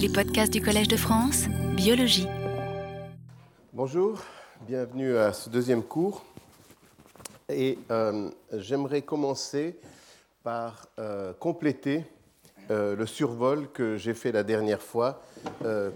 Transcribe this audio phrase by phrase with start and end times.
[0.00, 1.44] Les podcasts du Collège de France,
[1.76, 2.26] biologie.
[3.74, 4.18] Bonjour,
[4.66, 6.24] bienvenue à ce deuxième cours.
[7.50, 9.78] Et euh, j'aimerais commencer
[10.42, 12.04] par euh, compléter
[12.70, 15.22] euh, le survol que j'ai fait la dernière fois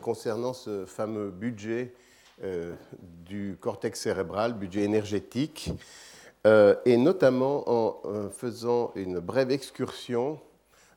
[0.03, 1.95] concernant ce fameux budget
[3.25, 5.71] du cortex cérébral, budget énergétique,
[6.45, 10.39] et notamment en faisant une brève excursion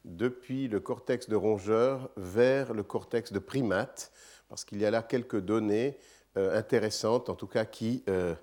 [0.08, 4.12] depuis le cortex de rongeur vers le cortex de primate,
[4.50, 5.97] parce qu'il y a là quelques données
[6.38, 8.33] euh, intéressantes, en tout cas qui euh,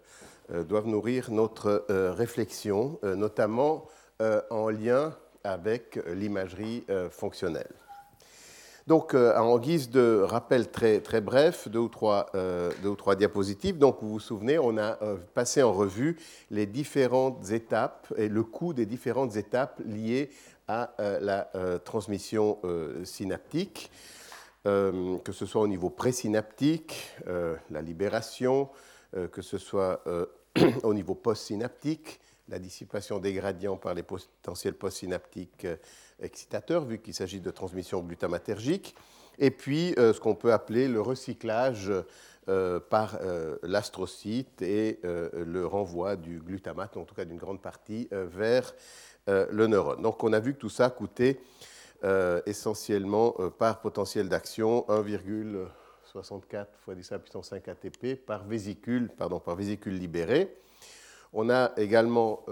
[0.52, 3.88] euh, doivent nourrir notre réflexion, notamment
[4.50, 7.72] en lien avec l'imagerie fonctionnelle.
[8.86, 12.30] Donc, en guise de rappel très, très bref, deux ou, trois,
[12.82, 13.78] deux ou trois diapositives.
[13.78, 14.98] Donc, vous vous souvenez, on a
[15.34, 16.18] passé en revue
[16.50, 20.30] les différentes étapes et le coût des différentes étapes liées
[20.68, 23.90] à euh, la euh, transmission euh, synaptique,
[24.64, 28.70] que ce soit au niveau présynaptique, la libération,
[29.12, 30.02] que ce soit
[30.84, 35.66] au niveau postsynaptique, la dissipation des gradients par les potentiels postsynaptiques
[36.18, 38.94] excitateurs, vu qu'il s'agit de transmission glutamatergique,
[39.38, 41.92] et puis ce qu'on peut appeler le recyclage
[42.88, 43.18] par
[43.62, 48.72] l'astrocyte et le renvoi du glutamate, en tout cas d'une grande partie, vers
[49.26, 50.02] le neurone.
[50.02, 51.40] Donc on a vu que tout ça coûtait
[52.04, 58.44] euh, essentiellement euh, par potentiel d'action 1,64 fois 10 à la puissance 5 ATP par
[58.44, 60.54] vésicule, pardon, par vésicule libérée.
[61.32, 62.44] On a également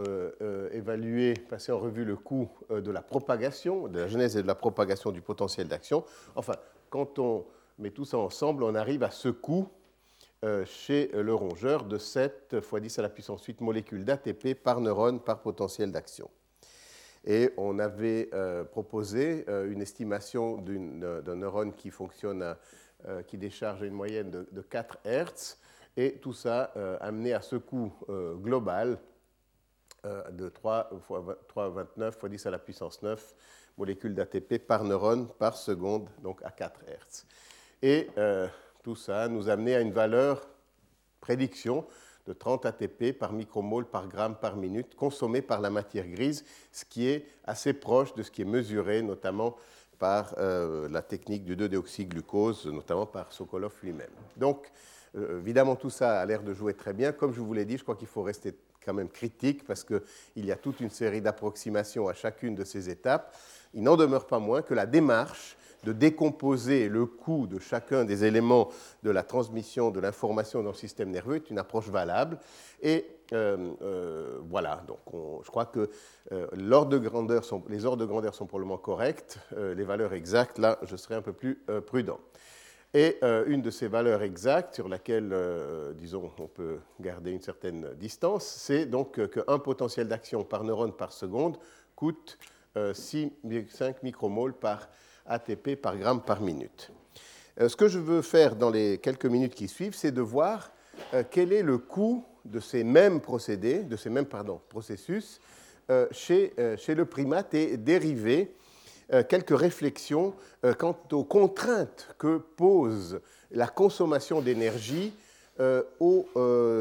[0.72, 4.56] évalué, passé en revue le coût de la propagation, de la genèse et de la
[4.56, 6.04] propagation du potentiel d'action.
[6.34, 6.54] Enfin,
[6.90, 7.44] quand on
[7.78, 9.68] met tout ça ensemble, on arrive à ce coût
[10.64, 15.20] chez le rongeur de 7 fois 10 à la puissance 8 molécules d'ATP par neurone
[15.20, 16.28] par potentiel d'action.
[17.24, 22.56] Et on avait euh, proposé euh, une estimation d'un neurone qui fonctionne,
[23.06, 25.58] euh, qui décharge à une moyenne de, 4 Hertz,
[25.96, 27.92] et tout ça amené à ce coût
[28.40, 28.98] global
[30.30, 33.34] de 3 fois 29 fois 10 à la puissance 9
[33.76, 37.26] molécules d'ATP par neurone par seconde, donc à 4 Hertz.
[37.82, 38.08] Et
[38.82, 40.48] tout ça nous a amené à une valeur
[41.20, 41.86] prédiction
[42.26, 46.84] de 30 ATP par micromole par gramme par minute consommé par la matière grise, ce
[46.84, 49.56] qui est assez proche de ce qui est mesuré notamment
[49.98, 54.10] par euh, la technique du 2-déoxyglucose, notamment par Sokolov lui-même.
[54.36, 54.68] Donc,
[55.16, 57.12] euh, évidemment, tout ça a l'air de jouer très bien.
[57.12, 58.52] Comme je vous l'ai dit, je crois qu'il faut rester
[58.84, 60.00] quand même critique parce qu'il
[60.44, 63.36] y a toute une série d'approximations à chacune de ces étapes.
[63.74, 68.24] Il n'en demeure pas moins que la démarche de décomposer le coût de chacun des
[68.24, 68.68] éléments
[69.02, 72.38] de la transmission de l'information dans le système nerveux est une approche valable.
[72.82, 74.98] Et euh, euh, voilà, donc
[75.42, 75.88] je crois que
[76.32, 76.58] euh, de
[77.68, 79.38] les ordres de grandeur sont probablement corrects.
[79.56, 82.18] les valeurs exactes, là, je serai un peu plus prudent.
[82.94, 85.34] Et une de ces valeurs exactes sur laquelle,
[85.96, 91.12] disons, on peut garder une certaine distance, c'est donc qu'un potentiel d'action par neurone par
[91.12, 91.56] seconde
[91.96, 92.38] coûte
[92.76, 94.88] 6,5 micromoles par
[95.26, 96.92] ATP par gramme par minute.
[97.60, 100.72] Euh, ce que je veux faire dans les quelques minutes qui suivent, c'est de voir
[101.14, 105.40] euh, quel est le coût de ces mêmes procédés, de ces mêmes processus
[105.90, 108.54] euh, chez, chez, le primate et dériver
[109.28, 110.32] quelques réflexions
[110.78, 115.12] quant aux contraintes que pose la consommation d'énergie
[116.00, 116.26] au,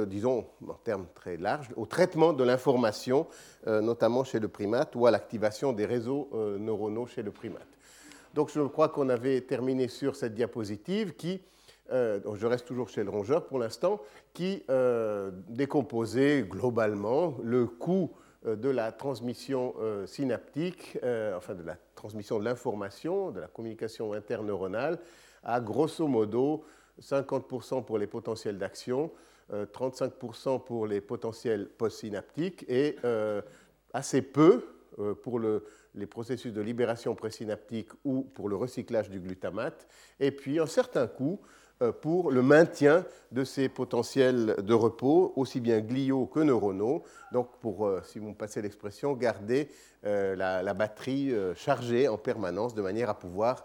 [0.08, 3.28] disons, en termes très larges, au traitement de l'information,
[3.66, 7.68] notamment chez le primate, ou à l'activation des réseaux neuronaux chez le primate.
[8.34, 11.42] Donc je crois qu'on avait terminé sur cette diapositive qui,
[11.92, 14.02] euh, je reste toujours chez le rongeur pour l'instant,
[14.34, 18.12] qui euh, décomposait globalement le coût
[18.46, 19.76] euh, de la transmission
[20.06, 20.98] synaptique,
[21.36, 24.98] enfin de la transmission de l'information, de la communication interneuronale,
[25.44, 26.64] à grosso modo
[27.02, 29.12] 50% pour les potentiels d'action,
[29.52, 32.96] 35% pour les potentiels postsynaptiques et
[33.94, 34.64] assez peu
[35.24, 35.66] pour le,
[35.96, 39.88] les processus de libération présynaptique ou pour le recyclage du glutamate,
[40.20, 41.40] et puis un certain coût
[41.82, 47.58] euh, pour le maintien de ces potentiels de repos, aussi bien gliaux que neuronaux, donc
[47.60, 49.68] pour, euh, si vous me passez l'expression, garder
[50.06, 53.64] euh, la, batterie chargée en permanence de manière à pouvoir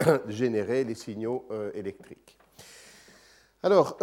[0.28, 2.38] générer les signaux électriques.
[3.62, 3.98] Alors,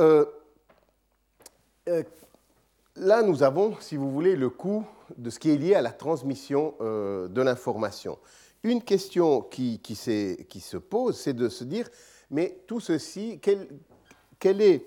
[2.95, 4.85] là, nous avons, si vous voulez, le coût
[5.17, 8.17] de ce qui est lié à la transmission euh, de l'information.
[8.63, 11.89] Une question qui, se pose, c'est de se dire,
[12.31, 14.85] mais tout ceci, quelle, est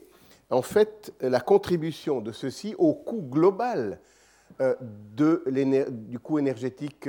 [0.50, 4.00] en fait la contribution de ceci au coût global
[4.58, 5.44] de
[5.88, 7.08] du coût énergétique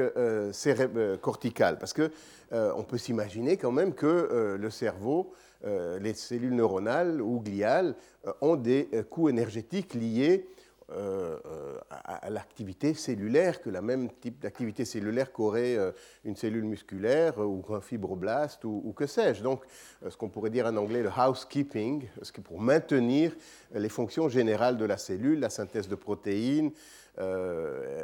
[1.21, 1.79] cortical?
[1.79, 7.95] Parce qu'on peut s'imaginer quand même que le cerveau, les cellules neuronales ou gliales
[8.41, 10.47] ont des coûts énergétiques liés
[10.91, 15.91] euh, euh, à, l'activité cellulaire, que la même type d'activité cellulaire qu'aurait euh,
[16.25, 19.43] une cellule musculaire ou un fibroblast ou, que sais-je.
[19.43, 19.61] Donc,
[20.07, 23.35] ce qu'on pourrait dire en anglais le housekeeping, ce qui pour maintenir
[23.73, 26.71] les fonctions générales de la cellule, la synthèse de protéines,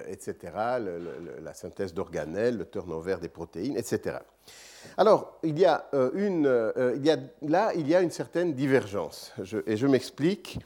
[0.08, 0.36] etc.,
[1.42, 4.18] la synthèse d'organelles, le turnover des protéines, etc.
[4.98, 9.34] Alors, il y a une, il y a, là, il y a une certaine divergence,
[9.66, 10.60] et je m'explique.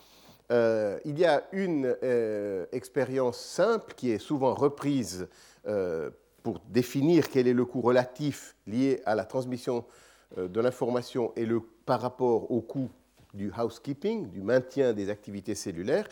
[0.51, 5.27] Euh, il y a une euh, expérience simple qui est souvent reprise
[5.67, 6.09] euh,
[6.41, 9.85] pour définir quel est le coût relatif lié à la transmission
[10.37, 12.89] de l'information et le, par rapport au coût
[13.33, 16.07] du housekeeping, du maintien des activités cellulaires.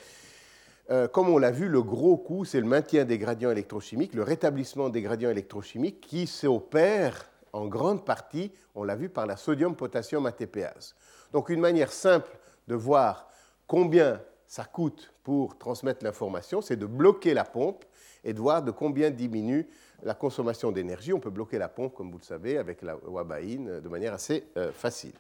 [1.13, 4.89] comme on l'a vu, le gros coût, c'est le maintien des gradients électrochimiques, le rétablissement
[4.89, 10.95] des gradients électrochimiques qui s'opère en grande partie, on l'a vu, par la sodium-potassium ATPase.
[11.31, 12.38] Donc une manière simple
[12.68, 13.28] de voir
[13.67, 17.83] combien ça coûte pour transmettre l'information, c'est de bloquer la pompe
[18.23, 19.67] et de voir de combien diminue
[20.03, 21.13] la consommation d'énergie.
[21.13, 24.47] On peut bloquer la pompe, comme vous le savez, avec la wabaïne de manière assez
[24.55, 25.13] euh, facile.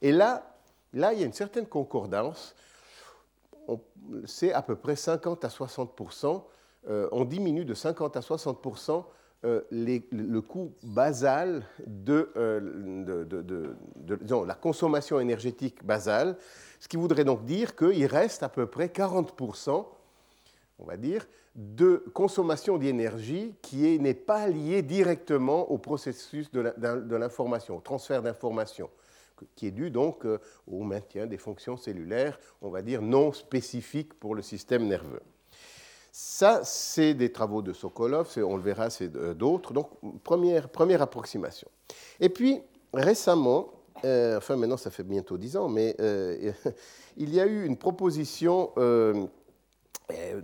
[0.00, 0.56] Et là,
[0.94, 2.54] là, il y a une certaine concordance.
[4.26, 6.42] C'est à peu près 50 à 60%
[6.88, 8.60] euh, On diminue de 50 à 60
[9.44, 16.36] euh, le coût basal de, de la consommation énergétique basale
[16.82, 19.86] ce qui voudrait donc dire qu'il reste à peu près 40%,
[20.80, 27.76] on va dire, de consommation d'énergie qui n'est pas liée directement au processus de l'information,
[27.76, 28.90] au transfert d'information,
[29.54, 34.14] qui est dû donc euh, au maintien des fonctions cellulaires, on va dire, non spécifiques
[34.14, 35.22] pour le système nerveux.
[36.14, 39.72] Ça, c'est des travaux de Sokolov, on le verra, c'est d'autres.
[39.72, 39.88] Donc,
[40.22, 41.68] première, première approximation.
[42.20, 42.60] Et puis,
[42.92, 43.70] récemment,
[44.04, 46.52] euh, enfin maintenant ça fait bientôt dix ans, mais euh,
[47.16, 49.26] il y a eu une proposition euh,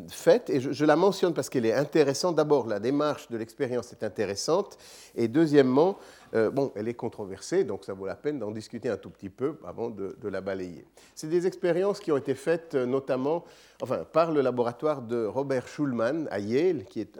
[0.09, 2.37] faite, et je, la mentionne parce qu'elle est intéressante.
[2.37, 4.79] D'abord, la démarche de l'expérience est intéressante,
[5.15, 5.99] et deuxièmement,
[6.33, 9.59] bon, elle est controversée, donc ça vaut la peine d'en discuter un tout petit peu
[9.67, 10.85] avant de, la balayer.
[11.15, 13.45] C'est des expériences qui ont été faites notamment
[13.81, 17.19] enfin, par le laboratoire de Robert Schulman à Yale, qui est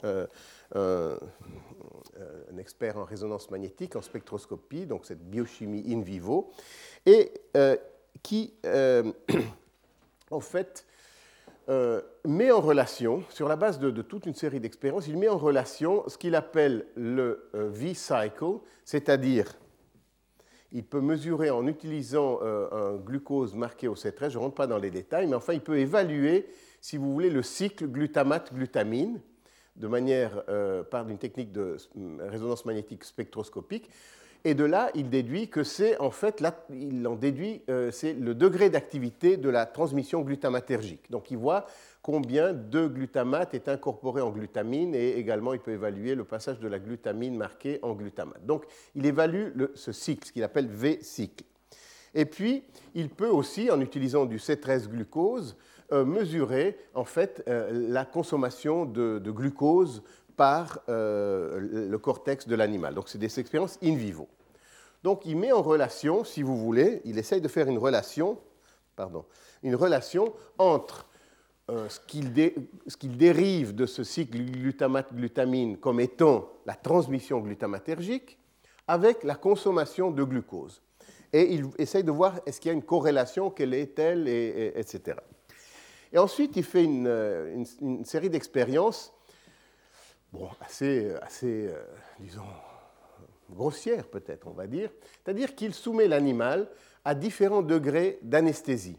[2.21, 6.51] euh, un expert en résonance magnétique, en spectroscopie, donc cette biochimie in vivo,
[7.07, 7.77] et euh,
[8.23, 9.13] qui, euh,
[10.31, 10.85] en fait,
[12.25, 16.09] met en relation, sur la base de, toute une série d'expériences, il met en relation
[16.09, 19.55] ce qu'il appelle le V-cycle, c'est-à-dire
[20.73, 24.79] il peut mesurer en utilisant un glucose marqué au C13, je ne rentre pas dans
[24.79, 26.47] les détails, mais enfin il peut évaluer,
[26.81, 29.21] si vous voulez, le cycle glutamate-glutamine
[29.79, 31.77] de manière euh, par une technique de
[32.21, 33.91] résonance magnétique spectroscopique.
[34.49, 38.35] Et de là, il déduit que c'est en fait, il en déduit, euh, c'est le
[38.35, 41.11] degré d'activité de la transmission glutamatergique.
[41.11, 41.67] Donc il voit
[42.01, 46.67] combien de glutamate est incorporé en glutamine et également il peut évaluer le passage de
[46.67, 48.47] la glutamine marquée en glutamate.
[48.47, 48.65] Donc
[48.95, 51.45] il évalue ce cycle, ce qu'il appelle V-cycle.
[52.15, 52.65] Et puis
[52.95, 55.57] il peut aussi, en utilisant du C13-glucose,
[55.93, 60.03] euh, mesurer en fait euh, la consommation de, glucose
[60.39, 62.95] par le cortex de l'animal.
[62.95, 64.27] Donc c'est des expériences in vivo.
[65.03, 68.39] Donc il met en relation, si vous voulez, il essaye de faire une relation,
[68.97, 69.25] pardon,
[69.63, 71.07] une relation entre
[71.69, 72.01] ce
[72.97, 78.39] qu'il dérive de ce cycle glutamate-glutamine comme étant la transmission glutamatergique
[78.87, 80.83] avec la consommation de glucose.
[81.33, 85.19] Et il essaye de voir est-ce qu'il y a une corrélation, quelle est-elle, etc.
[86.11, 87.65] Et ensuite, il fait une, euh,
[88.05, 89.13] série d'expériences
[90.33, 91.85] bon, assez, assez euh,
[92.19, 92.47] disons,
[93.51, 94.91] grossières peut-être, on va dire.
[95.25, 96.69] C'est-à-dire qu'il soumet l'animal
[97.05, 98.99] à différents degrés d'anesthésie.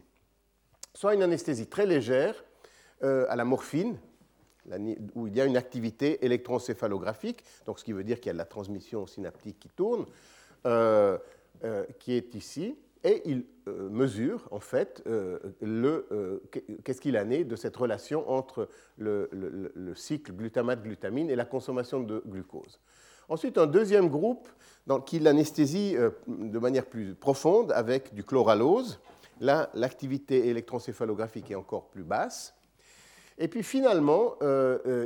[0.94, 2.44] Soit une anesthésie très légère,
[3.02, 3.98] euh, à la morphine,
[5.14, 8.34] où il y a une activité électroencéphalographique, donc ce qui veut dire qu'il y a
[8.34, 10.06] de la transmission synaptique qui tourne,
[11.98, 16.38] qui est ici, et il euh, mesure en fait euh, euh,
[16.84, 19.28] qu'est-ce qu'il en est de cette relation entre le,
[19.94, 22.78] cycle glutamate-glutamine et la consommation de glucose.
[23.30, 24.48] Ensuite, un deuxième groupe
[24.88, 25.94] dans qui l'anesthésie
[26.26, 28.98] de manière plus profonde avec du chloralose.
[29.40, 32.56] Là, l'activité électroencéphalographique est encore plus basse.
[33.38, 34.34] Et puis finalement,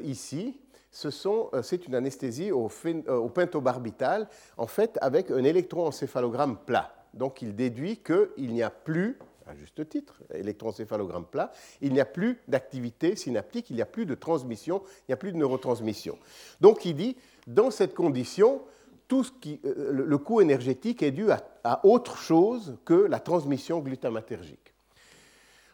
[0.02, 0.58] ici,
[0.90, 2.70] c'est une anesthésie au,
[3.08, 4.26] au pentobarbital,
[4.56, 6.94] en fait, avec un électroencéphalogramme plat.
[7.12, 11.52] Donc il déduit qu'il n'y a plus à juste titre, électroencéphalogramme plat,
[11.82, 15.16] il n'y a plus d'activité synaptique, il n'y a plus de transmission, il n'y a
[15.16, 16.18] plus de neurotransmission.
[16.62, 17.16] Donc il dit,
[17.46, 18.62] dans cette condition,
[19.08, 24.74] tout euh, le coût énergétique est dû à, autre chose que la transmission glutamatergique.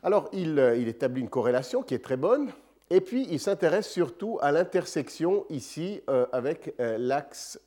[0.03, 2.51] Alors il, euh, il, établit une corrélation qui est très bonne,
[2.91, 7.61] et puis il s'intéresse surtout à l'intersection ici euh, avec l'axe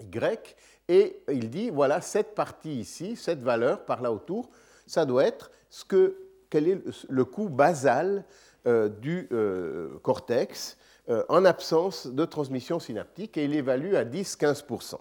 [0.00, 0.56] Y,
[0.88, 4.50] et il dit, voilà, cette partie ici, cette valeur par là autour,
[4.86, 6.16] ça doit être ce que,
[6.48, 8.24] quel est le coût basal
[9.00, 9.28] du
[10.02, 10.76] cortex
[11.10, 14.94] euh, en absence de transmission synaptique et il évalue à 10-15%.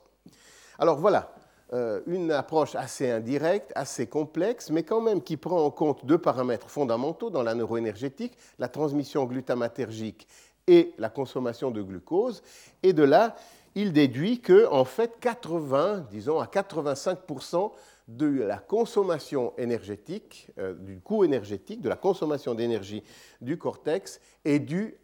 [0.80, 1.34] Alors voilà,
[1.72, 6.18] euh, une approche assez indirecte, assez complexe, mais quand même qui prend en compte deux
[6.18, 10.28] paramètres fondamentaux dans la neuroénergétique, la transmission glutamatergique
[10.66, 12.42] et la consommation de glucose.
[12.82, 13.36] Et de là,
[13.76, 17.72] il déduit que, en fait, 80, disons à 85%
[18.08, 23.04] de la consommation énergétique, euh, du coût énergétique, de la consommation d'énergie
[23.42, 24.98] du cortex est due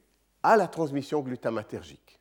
[0.46, 2.20] à la transmission glutamatergique.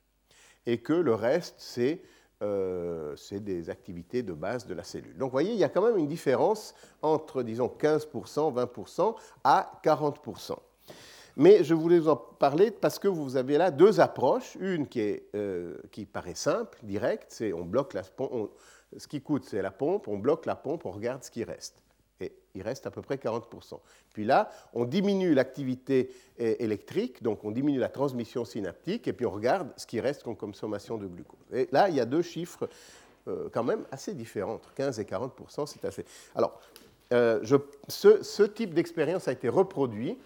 [0.64, 2.00] Et que le reste, c'est
[2.42, 5.16] euh, des activités de base de la cellule.
[5.18, 9.14] Donc vous voyez, il y a quand même une différence entre, disons, 15%, 20%
[9.44, 10.56] à 40%.
[11.36, 14.56] Mais je voulais vous en parler parce que vous avez là deux approches.
[14.58, 18.02] Une qui, est, euh, qui paraît simple, directe, c'est on bloque la
[18.96, 21.82] ce qui coûte, c'est la pompe, on bloque la pompe, on regarde ce qui reste
[22.54, 23.78] il reste à peu près 40%.
[24.12, 29.30] Puis là, on diminue l'activité électrique, donc on diminue la transmission synaptique, et puis on
[29.30, 31.38] regarde ce qui reste comme consommation de glucose.
[31.52, 32.68] Et là, il y a deux chiffres
[33.26, 36.04] euh, quand même assez différents, entre 15 et 40%, c'est assez...
[36.34, 36.60] Alors,
[37.12, 37.42] euh,
[37.88, 40.18] ce, type d'expérience a été reproduit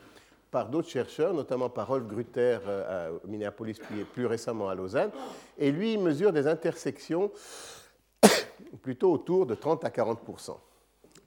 [0.50, 5.12] par d'autres chercheurs, notamment par Rolf Grutter euh, à Minneapolis, puis plus récemment à Lausanne,
[5.58, 7.30] et lui, il mesure des intersections
[8.82, 10.18] plutôt autour de 30 à 40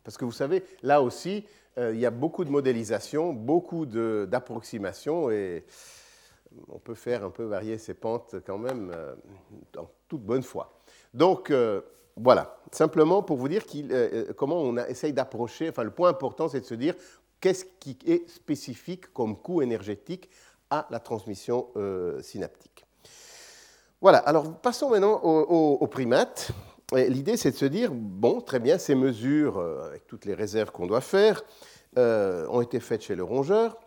[0.03, 1.45] parce que vous savez, là aussi,
[1.77, 5.65] euh, il y a beaucoup de modélisation, beaucoup d'approximations et
[6.67, 9.15] on peut faire un peu varier ces pentes quand même euh,
[9.77, 10.73] en toute bonne foi.
[11.13, 11.81] Donc, euh,
[12.17, 13.63] voilà, simplement pour vous dire
[14.35, 16.93] comment on essaye d'approcher, enfin le point important c'est de se dire
[17.39, 20.29] qu'est-ce qui est spécifique comme coût énergétique
[20.69, 21.69] à la transmission
[22.21, 22.85] synaptique.
[24.01, 26.51] Voilà, alors passons maintenant aux primates.
[26.93, 30.71] L'idée, c'est de se dire, bon, très bien, ces mesures, euh, avec toutes les réserves
[30.71, 31.41] qu'on doit faire,
[31.97, 33.77] euh, ont été faites chez le rongeur.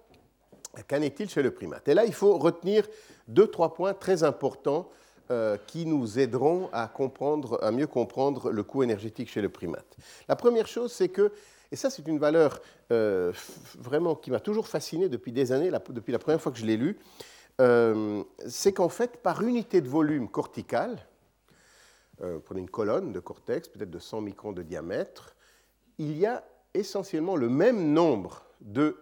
[0.89, 1.87] Qu'en est-il chez le primate?
[1.87, 2.89] Et là, il faut retenir
[3.29, 4.89] deux, trois points très importants
[5.31, 9.97] euh, qui nous aideront à, comprendre, à mieux comprendre le coût énergétique chez le primate.
[10.27, 11.31] La première chose, c'est que,
[11.71, 12.61] et ça c'est une valeur
[13.79, 16.77] vraiment qui m'a toujours fasciné depuis des années, depuis la première fois que je l'ai
[16.77, 16.99] lu,
[18.47, 21.05] c'est qu'en fait, par unité de volume cortical,
[22.23, 25.35] euh, prenez une colonne de cortex, peut-être de 100 microns de diamètre,
[25.99, 26.45] il y a
[26.75, 28.97] essentiellement le même nombre de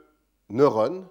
[0.48, 1.06] neurones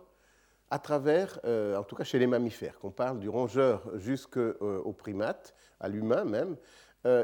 [0.69, 4.93] à travers, euh, en tout cas chez les mammifères, qu'on parle du rongeur jusqu'au euh,
[4.97, 6.55] primate, à l'humain même,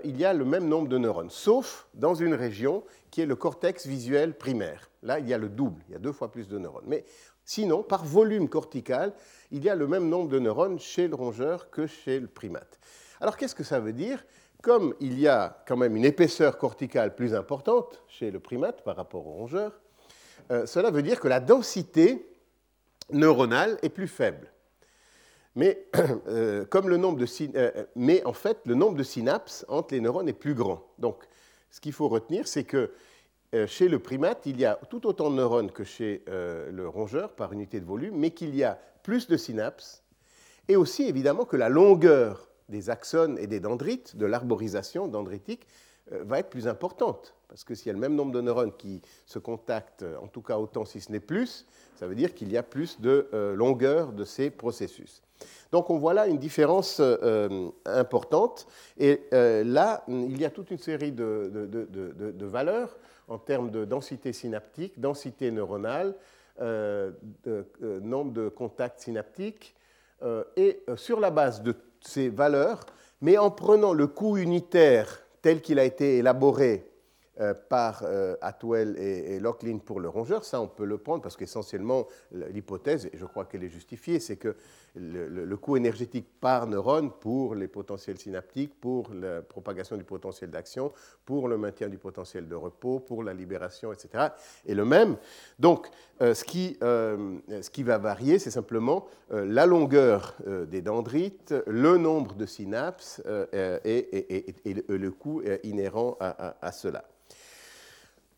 [0.03, 3.36] il y a le même nombre de neurones, sauf dans une région qui est le
[3.36, 4.89] cortex visuel primaire.
[5.03, 6.86] Là, il y a le double, il y a deux fois plus de neurones.
[6.88, 7.05] Mais
[7.46, 9.13] sinon, par volume cortical,
[9.51, 12.79] il y a le même nombre de neurones chez le rongeur que chez le primate.
[13.19, 14.24] Alors, qu'est-ce que ça veut dire?
[14.61, 18.95] Comme il y a quand même une épaisseur corticale plus importante chez le primate par
[18.95, 19.79] rapport au rongeur,
[20.51, 22.25] euh, cela veut dire que la densité
[23.11, 24.51] neuronale est plus faible.
[25.55, 25.87] Mais,
[26.27, 30.83] euh, euh, mais en fait, le nombre de synapses entre les neurones est plus grand.
[30.97, 31.23] Donc,
[31.69, 32.91] ce qu'il faut retenir, c'est que
[33.65, 37.53] chez le primate, il y a tout autant de neurones que chez le rongeur par
[37.53, 40.03] unité de volume, mais qu'il y a plus de synapses,
[40.67, 45.67] et aussi évidemment que la longueur des axones et des dendrites, de l'arborisation dendritique,
[46.13, 47.33] euh, va être plus importante.
[47.50, 50.27] Parce que s'il y a le même nombre de neurones qui se contactent, euh, en
[50.27, 53.27] tout cas autant si ce n'est plus, ça veut dire qu'il y a plus de
[53.33, 55.21] euh, longueur de ces processus.
[55.71, 57.00] Donc on voit là une différence
[57.86, 58.65] importante.
[58.97, 62.97] Et là, il y a toute une série de, de valeurs
[63.27, 66.15] en termes de densité synaptique, densité neuronale,
[66.59, 69.75] nombre de contacts synaptiques.
[70.55, 72.86] et sur la base de ces valeurs,
[73.22, 76.86] mais en prenant le coût unitaire tel qu'il a été élaboré
[77.39, 81.38] euh, par euh, Atwell et, Locklin pour le rongeur, ça on peut le prendre parce
[81.38, 84.56] qu'essentiellement l'hypothèse, et je crois qu'elle est justifiée, c'est que
[84.96, 90.91] le, coût énergétique par neurone pour les potentiels synaptiques, pour la propagation du potentiel d'action,
[91.25, 94.29] pour le maintien du potentiel de repos, pour la libération, etc.,
[94.67, 95.17] est le même.
[95.60, 95.88] Donc
[96.22, 100.36] euh, qui, ce, qui, va varier, c'est simplement la longueur
[100.67, 103.22] des dendrites, le nombre de synapses
[103.84, 107.03] et, le coût inhérent à cela.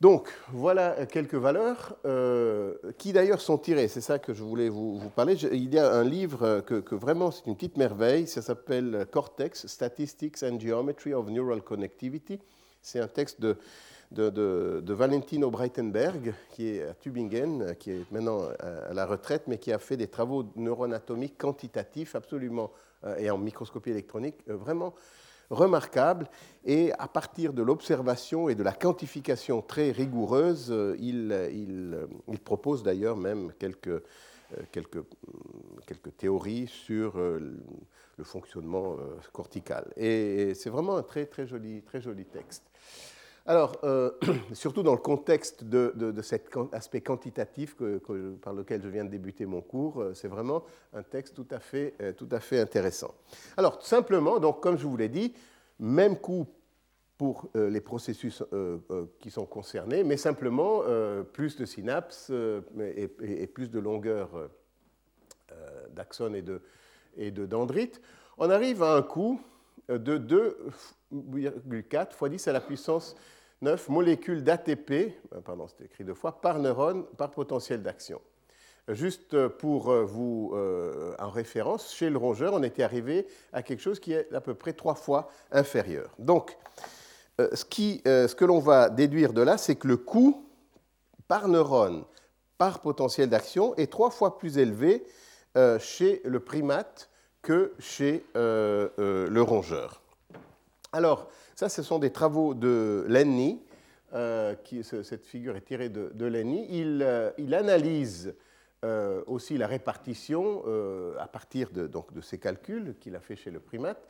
[0.02, 5.02] Donc, voilà quelques valeurs euh, qui d'ailleurs sont tirées, c'est ça que je voulais vous,
[5.14, 5.36] parler.
[5.52, 10.42] il y a un livre que, vraiment c'est une petite merveille, ça s'appelle Cortex, Statistics
[10.42, 12.40] and Geometry of Neural Connectivity.
[12.82, 13.58] C'est un texte de,
[14.12, 19.74] de, Valentino Breitenberg, qui est à Tübingen, qui est maintenant à la retraite, mais qui
[19.74, 22.72] a fait des travaux neuronatomiques quantitatifs absolument,
[23.06, 24.94] euh, et en microscopie électronique, euh, vraiment
[25.50, 26.28] remarquable.
[26.66, 32.40] Et à partir de l'observation et de la quantification très rigoureuse, euh, il, il, il
[32.40, 34.02] propose d'ailleurs même quelques, euh,
[34.72, 35.06] quelques,
[36.18, 37.40] théories sur euh,
[38.18, 38.98] le fonctionnement
[39.32, 39.92] cortical.
[39.96, 42.64] Et c'est vraiment un très, très, joli, très joli texte.
[43.50, 43.82] Alors,
[44.54, 47.98] surtout dans le contexte de, cet aspect quantitatif que,
[48.36, 50.64] par lequel je viens de débuter mon cours, c'est vraiment
[50.94, 53.16] un texte tout à fait, tout à fait intéressant.
[53.58, 55.34] Alors, simplement, donc, comme je vous l'ai dit,
[55.80, 56.46] même coût
[57.18, 60.84] pour euh, les processus euh, euh, qui sont concernés, mais simplement
[61.34, 62.32] plus de synapses
[62.80, 64.30] et, plus de longueur
[65.96, 66.62] d'axones et de,
[67.18, 68.00] et de dendrites.
[68.38, 69.42] On arrive à un coût
[69.90, 70.20] de
[71.12, 73.16] 2,4 fois 10 à la puissance
[73.62, 75.14] 9 molécules d'ATP,
[75.44, 78.22] pardon, c'était écrit deux fois, par neurone par potentiel d'action.
[78.88, 83.82] Juste pour euh, vous euh, en référence, chez le rongeur, on était arrivé à quelque
[83.82, 86.10] chose qui est à peu près trois fois inférieur.
[86.18, 86.58] Donc,
[87.40, 90.44] euh, ce, ce que l'on va déduire de là, c'est que le coût
[91.28, 92.04] par neurone,
[92.58, 95.06] par potentiel d'action, est trois fois plus élevé
[95.80, 97.10] chez le primate
[97.42, 100.02] que chez le rongeur.
[100.92, 103.60] Alors, ça, ce sont des travaux de Lenny.
[104.64, 106.66] qui, cette figure est tirée de, Lenny.
[106.70, 107.06] Il,
[107.38, 108.34] il analyse
[108.86, 113.36] euh, aussi la répartition euh, à partir de, donc, de ces calculs qu'il a fait
[113.36, 114.08] chez le primate.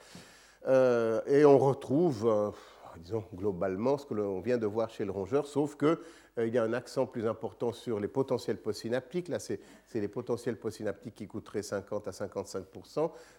[0.67, 2.53] Euh, et on retrouve,
[2.99, 5.97] disons, globalement ce que l'on vient de voir chez le rongeur, sauf qu'il
[6.37, 9.27] il y a un accent plus important sur les potentiels postsynaptiques.
[9.27, 9.59] Là, c'est
[9.93, 12.65] les potentiels postsynaptiques qui coûteraient 50 à 55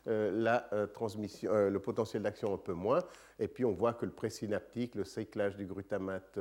[0.06, 3.02] la, transmission, le potentiel d'action un peu moins.
[3.38, 6.38] Et puis, on voit que le présynaptique, le cyclage du glutamate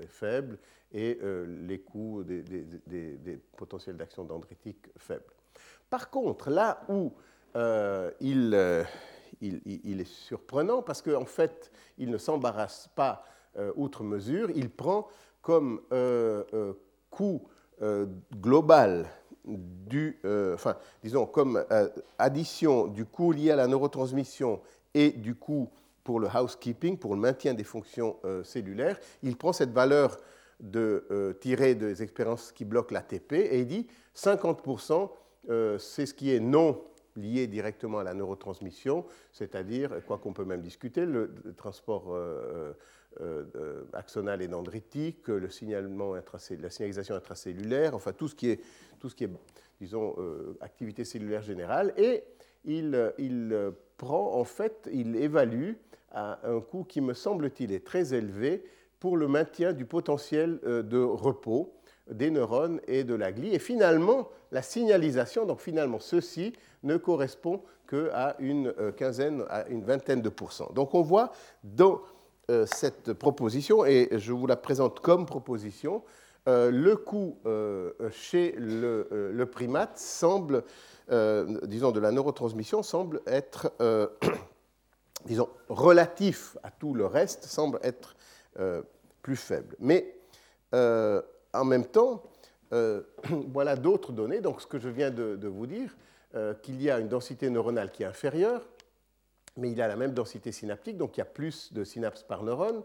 [0.00, 0.58] est faible
[0.94, 5.24] et euh, les coûts des, potentiels d'action dendritique faibles.
[5.90, 7.12] Par contre, là où
[7.56, 8.10] euh,
[9.42, 13.24] euh, il, est surprenant, parce qu'en fait, il ne s'embarrasse pas
[13.76, 15.06] outre mesure, il prend
[15.40, 15.80] comme
[17.08, 17.40] coût
[18.40, 19.08] global
[20.54, 21.64] enfin, disons, comme
[22.18, 24.60] addition du coût lié à la neurotransmission
[24.92, 25.70] et du coût
[26.02, 30.18] pour le housekeeping, pour le maintien des fonctions cellulaires, il prend cette valeur
[30.60, 35.10] de euh, des expériences qui bloquent l'ATP et il dit 50%
[35.50, 36.80] euh, c'est ce qui est non
[37.16, 42.72] lié directement à la neurotransmission, c'est-à-dire, quoi qu'on peut même discuter, le, transport euh,
[43.92, 48.60] axonal et dendritique, le la signalisation intracellulaire, enfin tout ce qui est,
[48.98, 49.30] tout ce qui est
[49.80, 50.16] disons,
[50.60, 51.92] activité cellulaire générale.
[51.96, 52.24] Et
[52.64, 55.74] il, il, prend, en fait, il évalue
[56.10, 58.64] à un coût qui, me semble-t-il, est très élevé,
[59.04, 61.74] pour le maintien du potentiel euh, de repos
[62.10, 63.54] des neurones et de la glie.
[63.54, 69.82] Et finalement, la signalisation, donc finalement ceci, ne correspond qu'à une euh, quinzaine, à une
[69.84, 70.70] vingtaine de pourcents.
[70.74, 72.00] Donc on voit dans
[72.50, 76.02] euh, cette proposition, et je vous la présente comme proposition,
[76.46, 77.38] le coût
[78.10, 80.62] chez le, primate semble,
[81.08, 83.72] disons, de la neurotransmission semble être,
[85.24, 88.14] disons, relatif à tout le reste, semble être
[89.22, 89.74] plus faible.
[89.80, 90.14] Mais
[90.74, 91.22] euh,
[91.54, 92.22] en même temps,
[92.72, 93.02] euh,
[93.52, 94.40] voilà d'autres données.
[94.40, 95.96] Donc ce que je viens de, vous dire,
[96.34, 98.62] euh, qu'il y a une densité neuronale qui est inférieure,
[99.56, 102.42] mais il a la même densité synaptique, donc il y a plus de synapses par
[102.42, 102.82] neurone.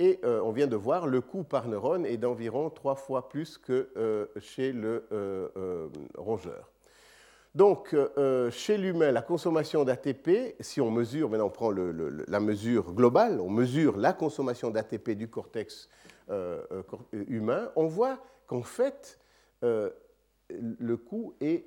[0.00, 4.30] Et on vient de voir le coût par neurone est d'environ trois fois plus que
[4.38, 5.02] chez le
[6.16, 6.70] rongeur.
[7.56, 7.96] Donc,
[8.52, 13.50] chez l'humain, la consommation d'ATP, si on mesure, maintenant on prend la mesure globale, on
[13.50, 16.17] mesure la consommation d'ATP du cortex euh, euh,
[17.12, 19.18] humain, on voit qu'en fait,
[19.64, 19.90] euh,
[20.50, 21.64] le coût est,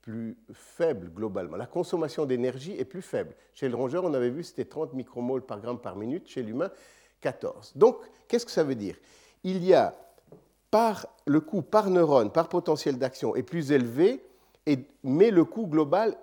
[0.00, 1.56] plus faible globalement.
[1.56, 3.36] La consommation d'énergie est plus faible.
[3.54, 6.72] Chez le rongeur, on avait vu c'était 30 micromoles par gramme par minute, chez l'humain,
[7.20, 7.74] 14.
[7.76, 8.96] Donc, qu'est-ce que ça veut dire?
[9.44, 9.94] Il y a
[10.72, 14.24] par le coût par neurone, par potentiel d'action est plus élevé
[15.02, 16.16] mais le coût global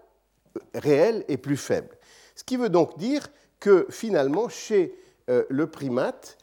[0.55, 1.97] euh, réel est plus faible.
[2.35, 3.27] Ce qui veut donc dire
[3.59, 4.95] que finalement, chez
[5.29, 6.37] euh, le primate,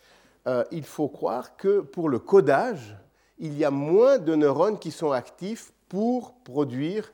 [0.47, 2.97] euh, il faut croire que pour le codage,
[3.39, 7.13] il y a moins de neurones qui sont actifs pour produire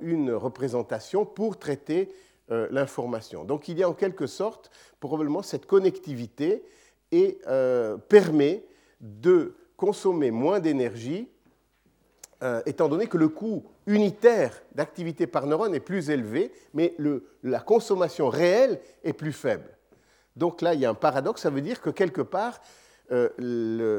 [0.00, 2.08] une représentation, pour traiter
[2.48, 3.44] l'information.
[3.44, 6.64] Donc il y a en quelque sorte probablement cette connectivité
[7.12, 7.38] et
[8.08, 8.64] permet
[9.00, 11.28] de consommer moins d'énergie,
[12.66, 16.96] étant donné que le coût unitaire d'activité par neurone est plus élevé, mais
[17.42, 19.76] la consommation réelle est plus faible.
[20.36, 22.60] Donc là, il y a un paradoxe, ça veut dire que quelque part,
[23.10, 23.28] euh,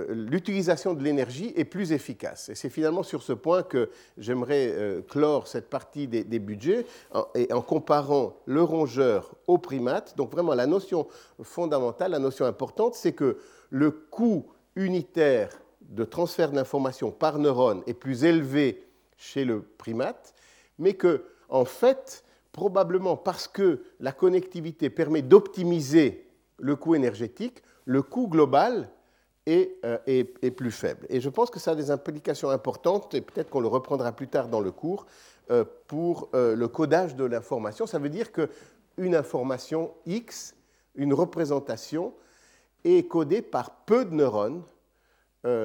[0.10, 2.50] l'utilisation de l'énergie est plus efficace.
[2.50, 7.28] Et c'est finalement sur ce point que j'aimerais euh, clore cette partie des, budgets en,
[7.36, 10.16] et en comparant le rongeur au primate.
[10.18, 11.08] Donc vraiment, la notion
[11.44, 13.38] fondamentale, la notion importante, c'est que
[13.70, 15.50] le coût unitaire
[15.82, 18.84] de transfert d'informations par neurone est plus élevé
[19.18, 20.34] chez le primate,
[20.80, 28.02] mais que, en fait, probablement parce que la connectivité permet d'optimiser le coût énergétique, le
[28.02, 28.90] coût global
[29.50, 31.06] euh, est, plus faible.
[31.10, 34.30] Et je pense que ça a des implications importantes, et peut-être qu'on le reprendra plus
[34.30, 35.06] tard dans le cours,
[35.52, 37.86] euh, pour euh, le codage de l'information.
[37.86, 40.56] Ça veut dire qu'une information X,
[40.96, 42.14] une représentation,
[42.86, 44.64] est codée par peu de neurones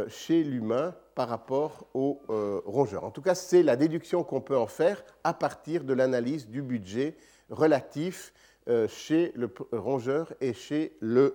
[0.08, 2.20] chez l'humain par rapport au
[2.64, 3.02] rongeur.
[3.02, 6.62] En tout cas, c'est la déduction qu'on peut en faire à partir de l'analyse du
[6.62, 7.16] budget
[7.50, 8.32] relatif
[8.86, 11.34] chez le rongeur et chez le,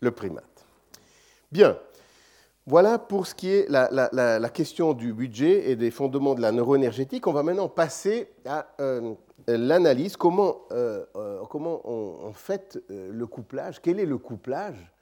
[0.00, 0.66] le primate.
[1.52, 1.78] Bien.
[2.66, 7.26] Voilà pour ce qui est la, question du budget et des fondements de la neuroénergétique.
[7.26, 9.14] On va maintenant passer à euh,
[9.46, 10.16] l'analyse.
[10.24, 13.82] Euh, euh, comment on, fait le couplage?
[13.82, 14.93] Quel est le couplage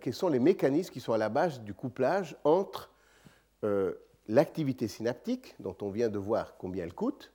[0.00, 2.90] Quels sont les mécanismes qui sont à la base du couplage entre
[4.28, 7.32] l'activité synaptique, dont on vient de voir combien elle coûte,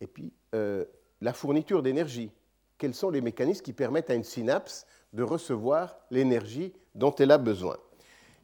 [0.00, 2.32] et puis la fourniture d'énergie
[2.78, 7.38] Quels sont les mécanismes qui permettent à une synapse de recevoir l'énergie dont elle a
[7.38, 7.76] besoin?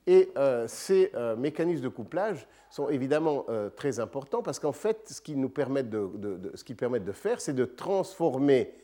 [0.06, 5.08] Et euh, ces euh, mécanismes de couplage sont évidemment euh, très importants parce qu'en fait,
[5.08, 8.74] ce qu'ils nous permettent de, ce qu'ils permettent de faire, c'est de transformer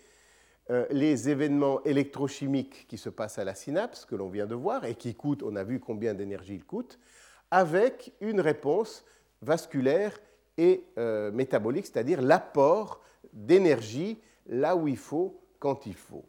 [0.90, 4.94] les événements électrochimiques qui se passent à la synapse, que l'on vient de voir, et
[4.94, 6.98] qui coûtent, on a vu combien d'énergie ils coûtent,
[7.50, 9.04] avec une réponse
[9.40, 10.18] vasculaire
[10.58, 10.84] et
[11.32, 13.00] métabolique, c'est-à-dire l'apport
[13.32, 16.24] d'énergie là où il faut, quand il faut.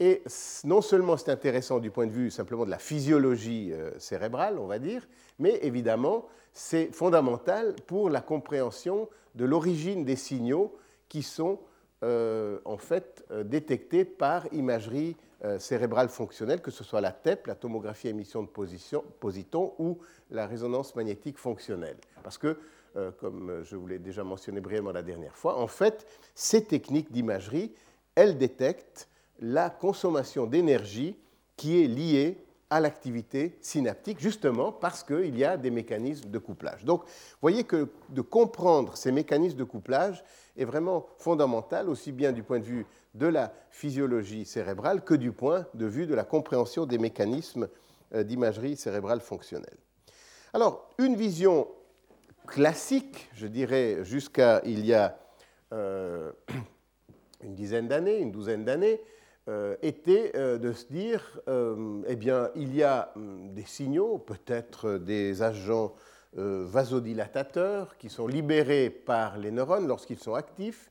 [0.00, 0.22] Et
[0.64, 4.66] non seulement c'est intéressant du point de vue simplement de la physiologie euh, cérébrale, on
[4.66, 5.06] va dire,
[5.38, 10.76] mais évidemment c'est fondamental pour la compréhension de l'origine des signaux
[11.08, 11.60] qui sont
[12.02, 13.44] euh, en fait euh,
[14.18, 15.16] par imagerie
[15.58, 19.98] cérébrale fonctionnelle, que ce soit la TEP, la tomographie émission de positons, ou
[20.30, 21.96] la résonance magnétique fonctionnelle.
[22.22, 22.56] Parce que,
[23.18, 27.72] comme je vous l'ai déjà mentionné brièvement la dernière fois, en fait, ces techniques d'imagerie,
[28.14, 29.08] elles détectent
[29.40, 31.16] la consommation d'énergie
[31.56, 32.38] qui est liée
[32.72, 36.86] à l'activité synaptique, justement parce qu'il y a des mécanismes de couplage.
[36.86, 40.24] Donc, vous voyez que de comprendre ces mécanismes de couplage
[40.56, 45.32] est vraiment fondamental, aussi bien du point de vue de la physiologie cérébrale que du
[45.32, 47.68] point de vue de la compréhension des mécanismes
[48.14, 49.76] euh, d'imagerie cérébrale fonctionnelle.
[50.54, 51.68] Alors, une vision
[52.46, 55.18] classique, je dirais jusqu'à il y a
[55.74, 56.32] euh,
[57.44, 58.98] une dizaine d'années, une douzaine d'années,
[59.82, 64.98] était euh, de se dire, euh, eh bien, il y a hum, des signaux, peut-être
[64.98, 65.94] des agents
[66.34, 70.90] vasodilatateurs qui sont libérés par les neurones lorsqu'ils sont actifs,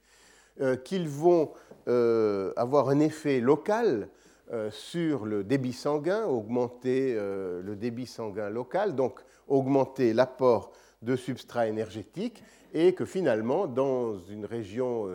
[0.83, 1.51] qu'ils vont
[1.87, 4.07] avoir un effet local
[4.69, 12.43] sur le débit sanguin, augmenter le débit sanguin local, donc augmenter l'apport de substrats énergétiques
[12.71, 15.09] et que finalement, dans une région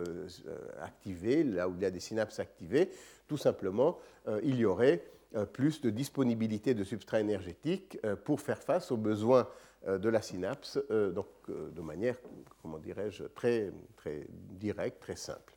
[0.81, 2.89] activée, là où il y a des synapses activées,
[3.27, 5.03] tout simplement, euh, il y aurait
[5.35, 9.47] euh, plus de disponibilité de substrats énergétiques euh, pour faire face aux besoins
[9.87, 12.17] de la synapse, donc de manière,
[12.61, 15.55] comment dirais-je, très, très directe, très simple.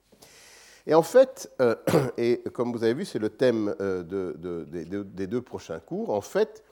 [0.87, 1.51] Et en fait,
[2.19, 6.63] et comme vous avez vu, c'est le thème des deux prochains cours, en fait,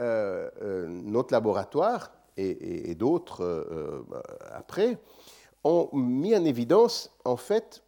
[0.00, 4.04] notre laboratoire et, d'autres
[4.50, 4.98] après
[5.62, 7.83] ont mis en évidence, en fait,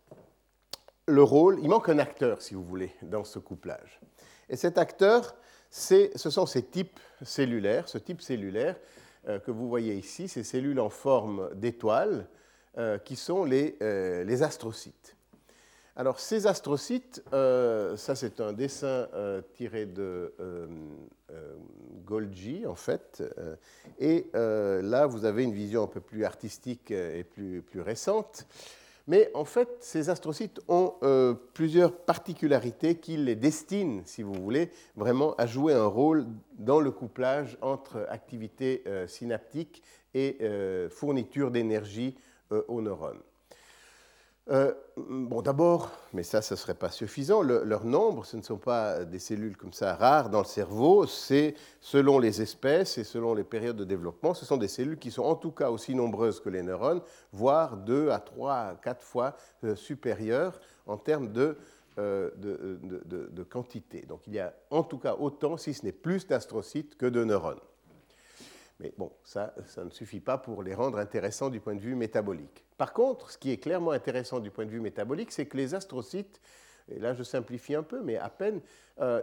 [1.07, 4.01] le rôle, il manque un acteur, si vous voulez, dans ce couplage.
[4.49, 5.37] Et cet acteur,
[5.71, 8.77] ce sont ces types cellulaires, ce type cellulaire
[9.29, 12.29] euh, que vous voyez ici, ces cellules en forme d'étoile,
[12.79, 15.17] euh, qui sont les, euh, les, astrocytes.
[15.97, 19.09] Alors ces astrocytes, ça c'est un dessin
[19.55, 20.35] tiré de
[22.05, 23.25] Golgi en fait,
[23.99, 28.47] et là vous avez une vision un peu plus artistique et plus, plus récente.
[29.09, 34.71] Mais en fait, ces astrocytes ont euh, plusieurs particularités qui les destinent, si vous voulez,
[34.97, 36.27] vraiment à jouer un rôle
[36.59, 39.83] dans le couplage entre activité euh, synaptique
[40.15, 42.17] et euh, fourniture d'énergie
[42.69, 43.19] aux neurones.
[44.49, 48.59] Euh, bon, d'abord, mais ça, ce ne serait pas suffisant, leur nombre, ce ne sont
[48.59, 53.35] pas des cellules comme ça rares dans le cerveau, c'est selon les espèces et selon
[53.35, 56.39] les périodes de développement, ce sont des cellules qui sont en tout cas aussi nombreuses
[56.39, 57.01] que les neurones,
[57.33, 61.33] voire deux à trois à quatre fois euh, supérieures en termes
[61.99, 64.03] euh, de, de, quantité.
[64.03, 67.25] Donc il y a en tout cas autant, si ce n'est plus d'astrocytes que de
[67.25, 67.61] neurones.
[68.81, 71.95] Mais bon, ça, ça ne suffit pas pour les rendre intéressants du point de vue
[71.95, 72.65] métabolique.
[72.77, 75.75] Par contre, ce qui est clairement intéressant du point de vue métabolique, c'est que les
[75.75, 76.41] astrocytes,
[76.89, 78.61] et là je simplifie un peu, mais à peine,
[79.01, 79.23] euh,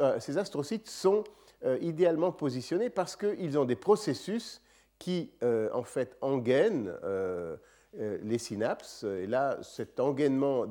[0.00, 1.24] euh, ces astrocytes sont
[1.64, 4.60] euh, idéalement positionnés parce qu'ils ont des processus
[4.98, 5.30] qui,
[5.72, 6.92] en fait, engainent
[7.94, 9.04] les synapses.
[9.04, 10.66] Et là, cet engainement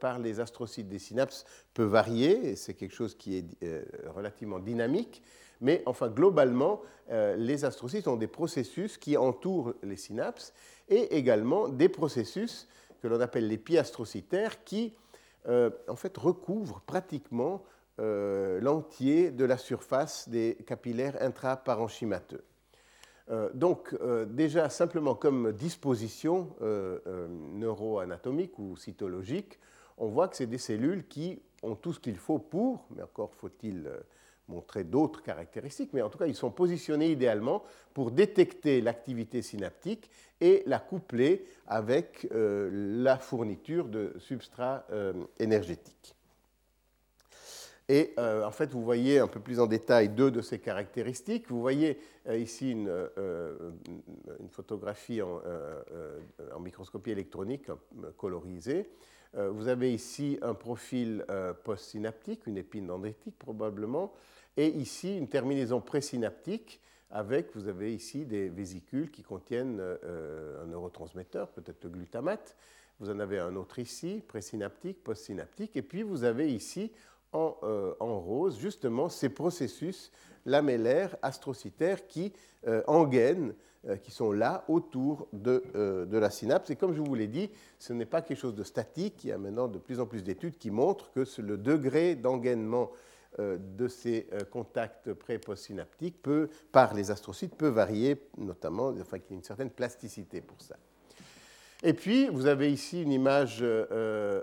[0.00, 1.44] par les astrocytes des synapses
[1.74, 5.22] peut varier, c'est quelque chose qui est relativement dynamique.
[5.62, 10.52] Mais enfin, globalement, euh, les astrocytes ont des processus qui entourent les synapses
[10.88, 12.68] et également des processus
[13.00, 14.92] que l'on appelle les piastrocytaires qui,
[15.48, 17.62] euh, en fait, recouvrent pratiquement
[18.00, 22.44] euh, l'entier de la surface des capillaires intraparenchymateux.
[23.54, 23.94] donc,
[24.26, 26.50] déjà, simplement comme disposition
[27.54, 29.58] neuroanatomique ou cytologique,
[29.96, 33.32] on voit que c'est des cellules qui ont tout ce qu'il faut pour, mais encore
[33.34, 33.88] faut-il
[34.52, 37.62] montrer d'autres caractéristiques, mais en tout cas, ils sont positionnés idéalement
[37.94, 40.10] pour détecter l'activité synaptique
[40.42, 46.16] et la coupler avec euh, la fourniture de substrats euh, énergétiques.
[47.88, 51.48] Et euh, en fait, vous voyez un peu plus en détail deux de ces caractéristiques.
[51.48, 51.98] Vous voyez
[52.32, 52.90] ici une,
[54.50, 55.40] photographie en,
[56.54, 57.66] en, microscopie électronique
[58.16, 58.88] colorisée.
[59.34, 61.26] vous avez ici un profil
[61.64, 64.12] postsynaptique, une épine dendritique probablement,
[64.56, 70.66] et ici une terminaison présynaptique avec, vous avez ici des vésicules qui contiennent euh, un
[70.66, 72.56] neurotransmetteur, peut-être le glutamate.
[73.00, 75.76] Vous en avez un autre ici, présynaptique, postsynaptique.
[75.76, 76.90] Et puis vous avez ici
[77.32, 80.10] en, euh, rose justement ces processus
[80.46, 82.32] lamellaires astrocytaires qui
[82.66, 83.54] euh, engainent,
[84.04, 85.64] qui sont là autour de,
[86.08, 86.70] de, la synapse.
[86.70, 89.24] Et comme je vous l'ai dit, ce n'est pas quelque chose de statique.
[89.24, 92.92] Il y a maintenant de plus en plus d'études qui montrent que le degré d'engainement
[92.92, 92.96] euh,
[93.38, 99.34] de ces euh, contacts pré-postsynaptiques peut, par les astrocytes peut varier, notamment, enfin qu'il y
[99.34, 100.76] a une certaine plasticité pour ça.
[101.82, 104.42] Et puis, vous avez ici une image euh,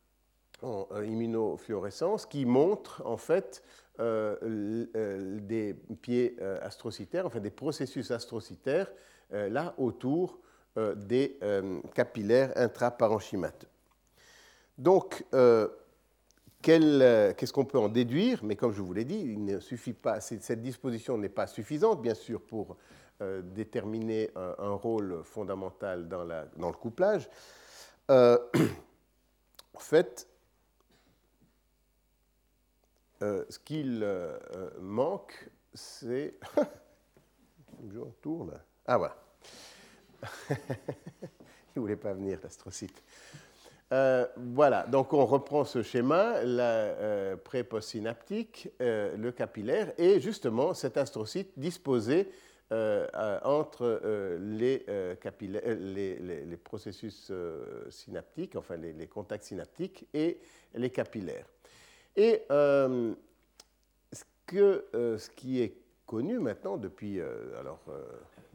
[0.62, 3.62] en immunofluorescence qui montre en fait
[3.98, 8.92] des pieds astrocytaires, enfin des processus astrocytaires
[9.30, 10.38] là autour
[10.96, 11.38] des
[11.94, 13.68] capillaires intraparenchymateux.
[14.78, 15.68] Donc, euh,
[16.66, 20.20] qu'est-ce qu'on peut en déduire Mais comme je vous l'ai dit, il ne suffit pas,
[20.20, 22.76] cette disposition n'est pas suffisante, bien sûr, pour
[23.22, 27.28] euh, déterminer un, rôle fondamental dans, le couplage.
[28.10, 28.38] Euh,
[29.74, 30.28] en fait,
[33.20, 34.04] ce qu'il
[34.80, 36.34] manque, c'est.
[37.88, 38.60] je tourne.
[38.86, 39.16] Ah, voilà.
[40.50, 43.02] il ne voulait pas venir, l'astrocyte.
[43.92, 50.74] Euh, voilà, donc on reprend ce schéma, la euh, pré-postsynaptique, euh, le capillaire, et justement
[50.74, 52.28] cet astrocyte disposé
[53.44, 54.00] entre
[54.40, 54.84] les,
[55.64, 57.30] les, processus
[57.90, 60.40] synaptiques, enfin les, contacts synaptiques et
[60.74, 61.46] les capillaires.
[62.16, 63.14] Et ce,
[64.52, 67.84] ce qui est connu maintenant depuis alors,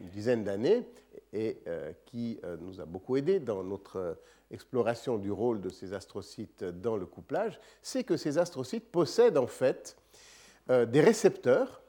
[0.01, 0.85] une dizaine d'années
[1.33, 1.61] et
[2.05, 4.17] qui nous a beaucoup aidé dans notre
[4.51, 9.47] exploration du rôle de ces astrocytes dans le couplage, c'est que ces astrocytes possèdent en
[9.47, 9.95] fait
[10.69, 11.81] euh, des récepteurs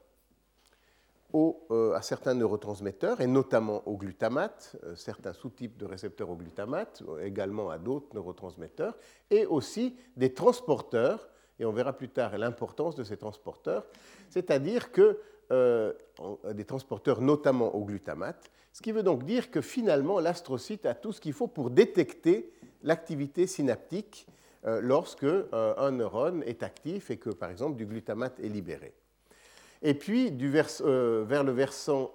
[1.35, 7.03] euh, à certains neurotransmetteurs, et notamment au glutamate, euh, certains sous-types de récepteurs au glutamate,
[7.23, 8.97] également à d'autres neurotransmetteurs,
[9.31, 13.87] et aussi des transporteurs, et on verra plus tard l'importance de ces transporteurs,
[14.29, 15.19] c'est-à-dire que
[15.53, 21.13] des transporteurs notamment au glutamate, ce qui veut donc dire que finalement, l'astrocyte a tout
[21.13, 22.51] ce qu'il faut pour détecter
[22.83, 24.27] l'activité synaptique
[24.65, 28.95] euh, lorsque euh, un neurone est actif et que, par exemple, du glutamate est libéré.
[29.83, 30.33] Et puis,
[30.81, 32.15] euh, vers le versant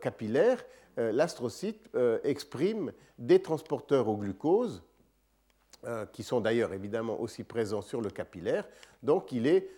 [0.00, 0.64] capillaire,
[0.96, 1.90] l'astrocyte
[2.22, 4.82] exprime des transporteurs au glucose,
[6.12, 8.66] qui sont d'ailleurs évidemment aussi présents sur le capillaire.
[9.02, 9.68] Donc, il est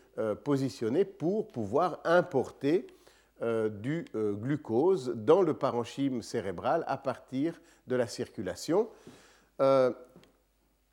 [0.44, 2.95] positionné pour pouvoir importer euh,
[3.42, 8.88] du euh, glucose dans le parenchyme cérébral à partir de la circulation.
[9.60, 9.92] Euh,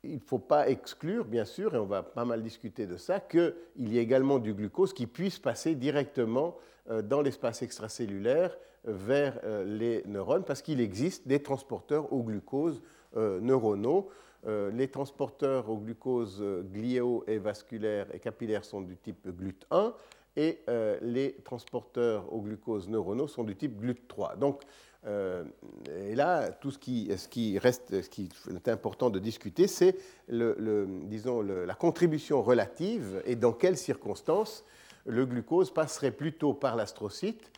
[0.02, 3.20] il ne faut pas exclure, bien sûr, et on va pas mal discuter de ça,
[3.20, 6.58] qu'il y ait également du glucose qui puisse passer directement
[7.04, 8.54] dans l'espace extracellulaire
[8.84, 12.82] vers les neurones, parce qu'il existe des transporteurs au glucose
[13.16, 14.10] neuronaux.
[14.46, 19.94] les transporteurs au glucose gliéo et vasculaire et capillaire sont du type GLUT1
[20.36, 20.60] et
[21.00, 24.38] les transporteurs au glucose neuronaux sont du type GLUT3.
[24.38, 24.62] Donc,
[25.06, 29.96] et là, tout ce qui, reste, ce qui est important de discuter, c'est
[30.28, 34.64] disons, la contribution relative et dans quelles circonstances
[35.06, 37.52] le glucose passerait plutôt par l'astrocyte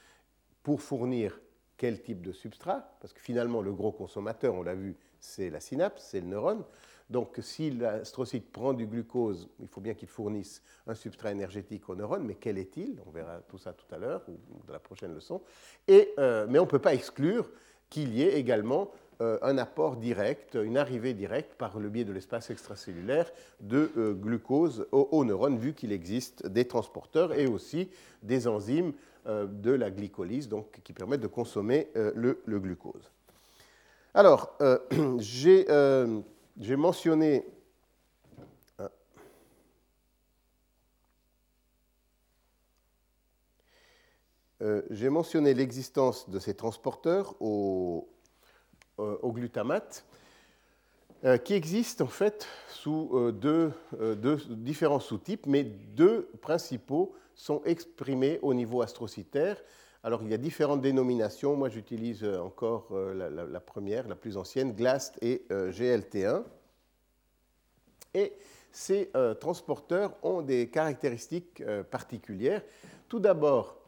[0.62, 1.40] pour fournir
[1.76, 5.60] quel type de substrat, parce que finalement le gros consommateur, on l'a vu, c'est la
[5.60, 6.64] synapse, c'est le neurone.
[7.08, 11.94] Donc si l'astrocyte prend du glucose, il faut bien qu'il fournisse un substrat énergétique au
[11.94, 13.00] neurone, mais quel est-il?
[13.06, 15.40] On verra tout ça tout à l'heure, ou dans la prochaine leçon.
[15.86, 17.48] Et, euh, mais on ne peut pas exclure
[17.90, 18.90] qu'il y ait également
[19.20, 24.12] euh, un apport direct, une arrivée directe par le biais de l'espace extracellulaire de euh,
[24.12, 27.88] glucose aux, neurones, vu qu'il existe des transporteurs et aussi
[28.22, 28.92] des enzymes
[29.26, 33.10] de la glycolyse donc, qui permettent de consommer le, glucose.
[34.14, 34.56] Alors,
[35.18, 35.66] j'ai
[36.76, 37.44] mentionné
[44.90, 48.08] j'ai mentionné l'existence de ces transporteurs au,
[48.98, 50.04] euh, glutamate,
[51.24, 53.72] euh, qui existe en fait sous euh, deux,
[54.50, 59.62] différents sous-types, mais deux principaux sont exprimés au niveau astrocytaire.
[60.06, 65.18] Alors il y a différentes dénominations, moi j'utilise encore la, première, la plus ancienne, GLAST
[65.20, 66.44] et GLT1.
[68.14, 68.32] Et
[68.70, 72.62] ces transporteurs ont des caractéristiques particulières.
[73.08, 73.80] Tout d'abord,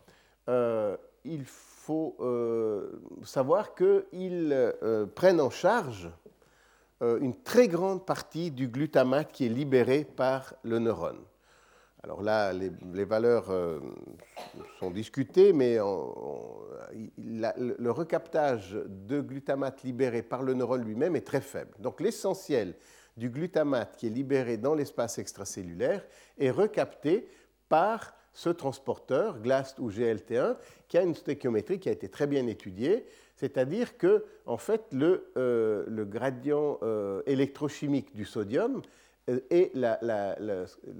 [1.24, 1.44] il
[1.88, 6.10] faut euh, savoir qu'ils euh, prennent en charge
[7.00, 11.20] euh, une très grande partie du glutamate qui est libéré par le neurone.
[12.02, 13.52] Alors là, les, valeurs
[14.78, 15.78] sont discutées, mais
[17.16, 21.72] le recaptage de glutamate libéré par le neurone lui-même est très faible.
[21.80, 22.74] Donc l'essentiel
[23.18, 26.06] du glutamate qui est libéré dans l'espace extracellulaire
[26.38, 27.28] est recapté
[27.68, 30.56] par ce transporteur, GLAST ou GLT1,
[30.86, 35.30] qui a une stéchiométrie qui a été très bien étudiée, c'est-à-dire que en fait, le,
[35.36, 38.82] euh, gradient euh, électrochimique du sodium euh,
[39.50, 39.98] et la,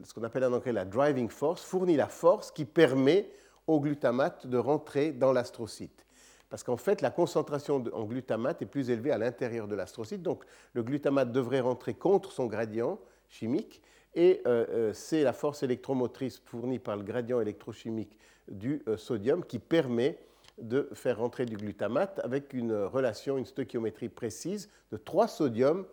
[0.05, 3.31] ce qu'on appelle en anglais la driving force fournit la force qui permet
[3.67, 6.05] au glutamate de rentrer dans l'astrocyte.
[6.51, 10.45] Parce qu'en fait, la concentration en glutamate est plus élevée à l'intérieur de l'astrocyte, donc
[10.73, 13.83] le glutamate devrait rentrer contre son gradient chimique,
[14.15, 18.17] et euh, euh, c'est la force électromotrice fournie par le gradient électrochimique
[18.51, 20.19] du euh, sodium qui permet
[20.61, 25.87] de faire rentrer du glutamate avec une relation, une stoichiométrie précise de 3 sodiums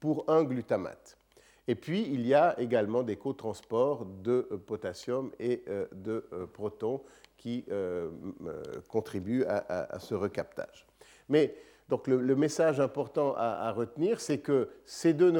[0.00, 1.17] pour un glutamate.
[1.68, 7.02] Et puis, il y a également des cotransports de potassium et de protons
[7.36, 7.64] qui
[8.88, 10.86] contribuent à, ce recaptage.
[11.28, 11.54] Mais
[11.88, 15.32] donc le, message important à, retenir, c'est que ces deux,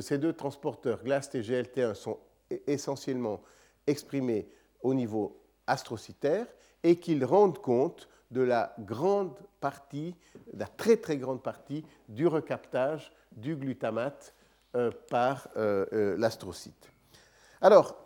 [0.00, 2.18] ces deux, transporteurs, GLAST et GLT1, sont
[2.52, 3.42] e-, essentiellement
[3.86, 4.48] exprimés
[4.82, 6.46] au niveau astrocytaire
[6.84, 10.14] et qu'ils rendent compte de la grande partie,
[10.52, 14.45] de la très très grande partie du recaptage du glutamate euh,
[15.08, 16.90] par euh, euh, l'astrocyte.
[17.60, 17.96] Alors,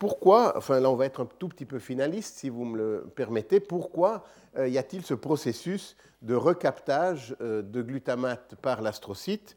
[0.00, 3.04] pourquoi, enfin là on va être un tout petit peu finaliste si vous me le
[3.14, 4.24] permettez, pourquoi
[4.56, 9.56] euh, y a-t-il ce processus de recaptage euh, de glutamate par l'astrocyte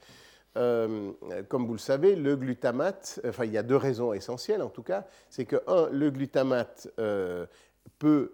[0.58, 1.12] euh,
[1.48, 4.84] Comme vous le savez, le glutamate, enfin il y a deux raisons essentielles en tout
[4.84, 6.90] cas, c'est que un, le glutamate
[7.98, 8.34] peut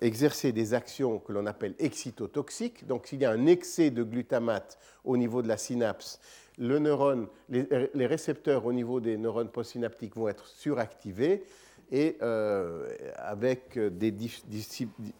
[0.00, 4.78] exercer des actions que l'on appelle excitotoxiques, donc s'il y a un excès de glutamate
[5.04, 6.20] au niveau de la synapse,
[6.58, 11.44] le neurone, les, récepteurs au niveau des neurones postsynaptiques vont être suractivés
[11.90, 14.14] et euh, avec des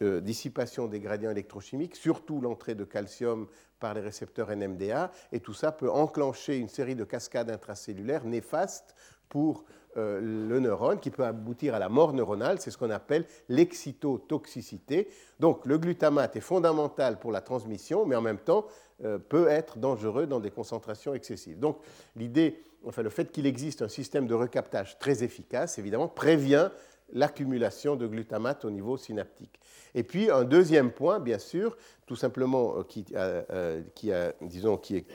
[0.02, 3.46] euh, dissipations des gradients électrochimiques, surtout l'entrée de calcium
[3.80, 8.94] par les récepteurs NMDA, et tout ça peut enclencher une série de cascades intracellulaires néfastes
[9.28, 9.64] pour
[9.96, 15.08] euh, le neurone, qui peut aboutir à la mort neuronale, c'est ce qu'on appelle l'excitotoxicité.
[15.40, 18.66] Donc le glutamate est fondamental pour la transmission, mais en même temps,
[19.04, 21.58] euh, peut être dangereux dans des concentrations excessives.
[21.58, 21.78] Donc
[22.16, 26.70] l'idée, enfin le fait qu'il existe un système de recaptage très efficace, évidemment, prévient
[27.12, 29.58] l'accumulation de glutamate au niveau synaptique.
[29.94, 34.10] Et puis un deuxième point, bien sûr, tout simplement euh, qui, euh, qui,
[34.42, 35.06] disons, qui est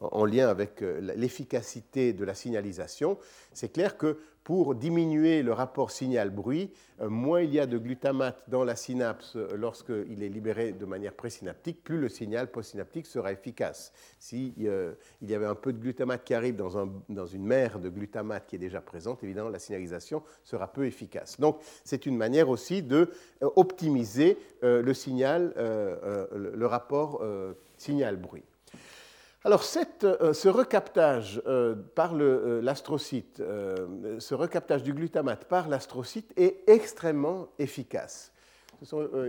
[0.00, 3.18] en lien avec l'efficacité de la signalisation,
[3.52, 4.18] c'est clair que
[4.48, 6.72] pour diminuer le rapport signal-bruit.
[7.02, 10.86] Euh, moins il y a de glutamate dans la synapse euh, lorsqu'il est libéré de
[10.86, 13.92] manière présynaptique, plus le signal postsynaptique sera efficace.
[14.18, 17.90] S'il euh, y avait un peu de glutamate qui arrive dans, dans, une mer de
[17.90, 21.38] glutamate qui est déjà présente, évidemment, la signalisation sera peu efficace.
[21.38, 23.10] Donc, c'est une manière aussi de
[23.42, 27.22] optimiser le signal, le rapport
[27.76, 28.47] signal-bruit.
[29.44, 31.40] Alors, ce recaptage
[31.94, 38.32] par l'astrocyte, ce recaptage du glutamate par l'astrocyte est extrêmement efficace.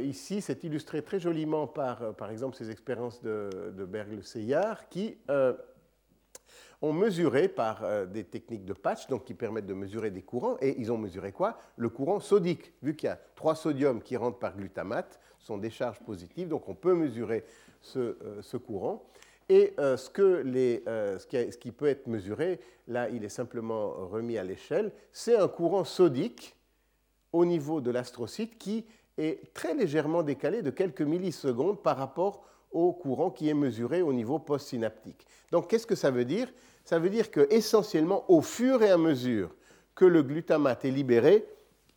[0.01, 5.15] ici, c'est illustré très joliment par, par exemple, ces expériences de, de Bergle-Seyard qui
[6.81, 10.57] ont mesuré par euh, des techniques de patch, donc qui permettent de mesurer des courants,
[10.61, 11.59] et ils ont mesuré quoi?
[11.75, 15.57] Le courant sodique, vu qu'il y a trois sodiums qui rentrent par glutamate, ce sont
[15.57, 17.43] des charges positives, donc on peut mesurer
[17.81, 19.03] ce, euh, courant.
[19.49, 24.37] Et euh, ce, que qui ce, qui peut être mesuré, là il est simplement remis
[24.37, 26.55] à l'échelle, c'est un courant sodique
[27.33, 28.85] au niveau de l'astrocyte qui
[29.17, 34.13] est très légèrement décalé de quelques millisecondes par rapport au courant qui est mesuré au
[34.13, 35.25] niveau postsynaptique.
[35.51, 36.51] Donc qu'est-ce que ça veut dire?
[36.85, 39.55] Ça veut dire que essentiellement, au fur et à mesure
[39.95, 41.45] que le glutamate est libéré,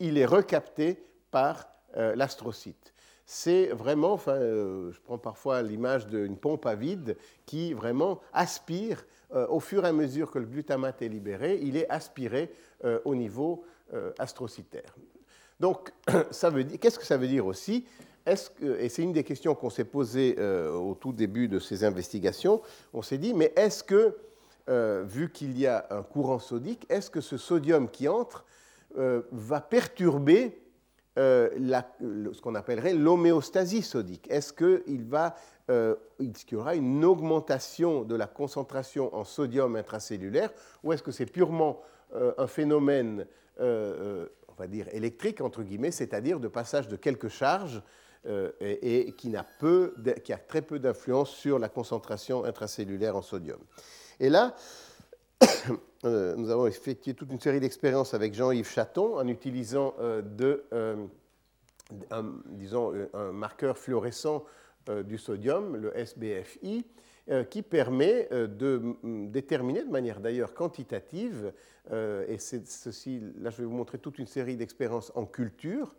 [0.00, 2.91] il est recapté par euh, l'astrocyte.
[3.24, 7.16] C'est vraiment, enfin, euh, je prends parfois l'image d'une pompe à vide
[7.46, 9.04] qui vraiment aspire,
[9.34, 12.52] euh, au fur et à mesure que le glutamate est libéré, il est aspiré
[13.04, 13.64] au niveau
[14.18, 14.96] astrocytaire.
[15.60, 17.84] Donc, qu'est-ce que ça veut dire aussi?
[18.26, 22.60] Et c'est une des questions qu'on s'est posées au tout début de ces investigations,
[22.92, 24.16] on s'est dit, mais est-ce que
[24.68, 28.44] euh, vu qu'il y a un courant sodique, est-ce que ce sodium qui entre
[28.96, 30.56] euh, va perturber
[31.18, 31.50] euh,
[32.32, 34.30] ce qu'on appellerait l'homéostasie sodique.
[34.30, 34.82] Est-ce qu'il
[36.52, 40.50] y aura une augmentation de la concentration en sodium intracellulaire
[40.82, 41.80] ou est-ce que c'est purement
[42.36, 43.26] un phénomène,
[43.58, 47.82] on va dire, électrique, entre guillemets, c'est-à-dire de passage de quelques charges
[48.60, 49.34] et, qui,
[50.24, 53.60] qui a très peu d'influence sur la concentration intracellulaire en sodium?
[54.20, 54.91] Et là, euh,
[56.04, 61.06] nous avons effectué toute une série d'expériences avec Jean-Yves Chaton en utilisant euh, euh,
[62.10, 64.44] un, disons, un marqueur fluorescent
[65.04, 66.84] du sodium, le SBFI,
[67.50, 68.96] qui permet de
[69.30, 71.52] déterminer de manière d'ailleurs quantitative,
[71.92, 75.94] et ceci, là je vais vous montrer toute une série d'expériences en culture,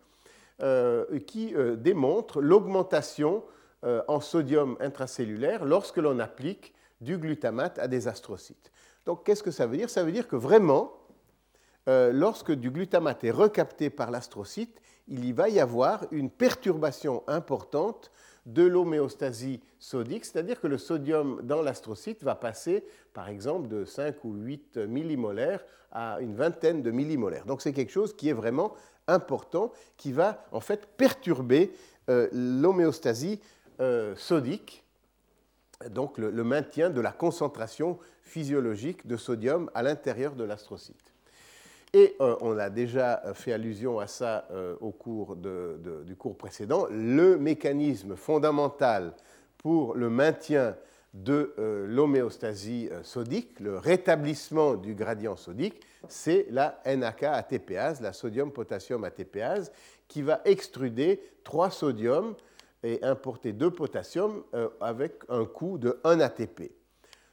[1.27, 3.45] qui démontrent l'augmentation
[3.83, 8.72] en sodium intracellulaire lorsque l'on applique du glutamate à des astrocytes.
[9.05, 9.89] Donc qu'est-ce que ça veut dire?
[9.89, 10.93] Ça veut dire que vraiment,
[11.89, 17.23] euh, lorsque du glutamate est recapté par l'astrocyte, il y va y avoir une perturbation
[17.27, 18.11] importante
[18.45, 24.23] de l'homéostasie sodique, c'est-à-dire que le sodium dans l'astrocyte va passer, par exemple, de 5
[24.23, 27.45] ou 8 millimolaires à une vingtaine de millimolaires.
[27.45, 28.73] Donc c'est quelque chose qui est vraiment
[29.07, 31.73] important, qui va en fait perturber
[32.09, 33.39] euh, l'homéostasie
[33.79, 34.82] euh, sodique
[35.89, 41.13] donc le, maintien de la concentration physiologique de sodium à l'intérieur de l'astrocyte.
[41.93, 46.87] Et euh, on a déjà fait allusion à ça euh, au cours du cours précédent.
[46.89, 49.13] Le mécanisme fondamental
[49.59, 50.75] pour le maintien
[51.13, 55.79] de euh, l'homéostasie sodique, le rétablissement du gradient sodique,
[56.09, 59.71] c'est la NAK-ATPase, la sodium-potassium ATPase,
[60.07, 62.35] qui va extruder trois sodiums
[62.83, 66.71] et importer deux potassium euh, avec un coût de 1 ATP.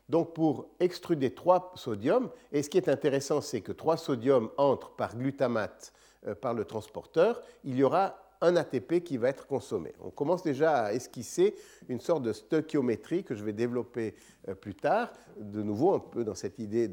[0.09, 4.95] Donc pour extruder 3 sodium, et ce qui est intéressant, c'est que 3 sodium entrent
[4.97, 5.93] par glutamate
[6.27, 9.93] euh, par le transporteur, il y aura un ATP qui va être consommé.
[10.01, 11.55] On commence déjà à esquisser
[11.89, 14.15] une sorte de stoichiométrie que je vais développer
[14.49, 16.89] euh, plus tard, de nouveau un peu dans cette idée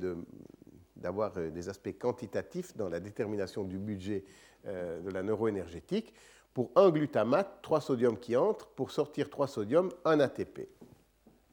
[0.96, 4.26] d'avoir des aspects quantitatifs dans la détermination du budget
[4.66, 6.14] de la neuroénergétique
[6.58, 10.68] pour un glutamate, 3 sodiums qui entrent, pour sortir 3 sodiums, un ATP.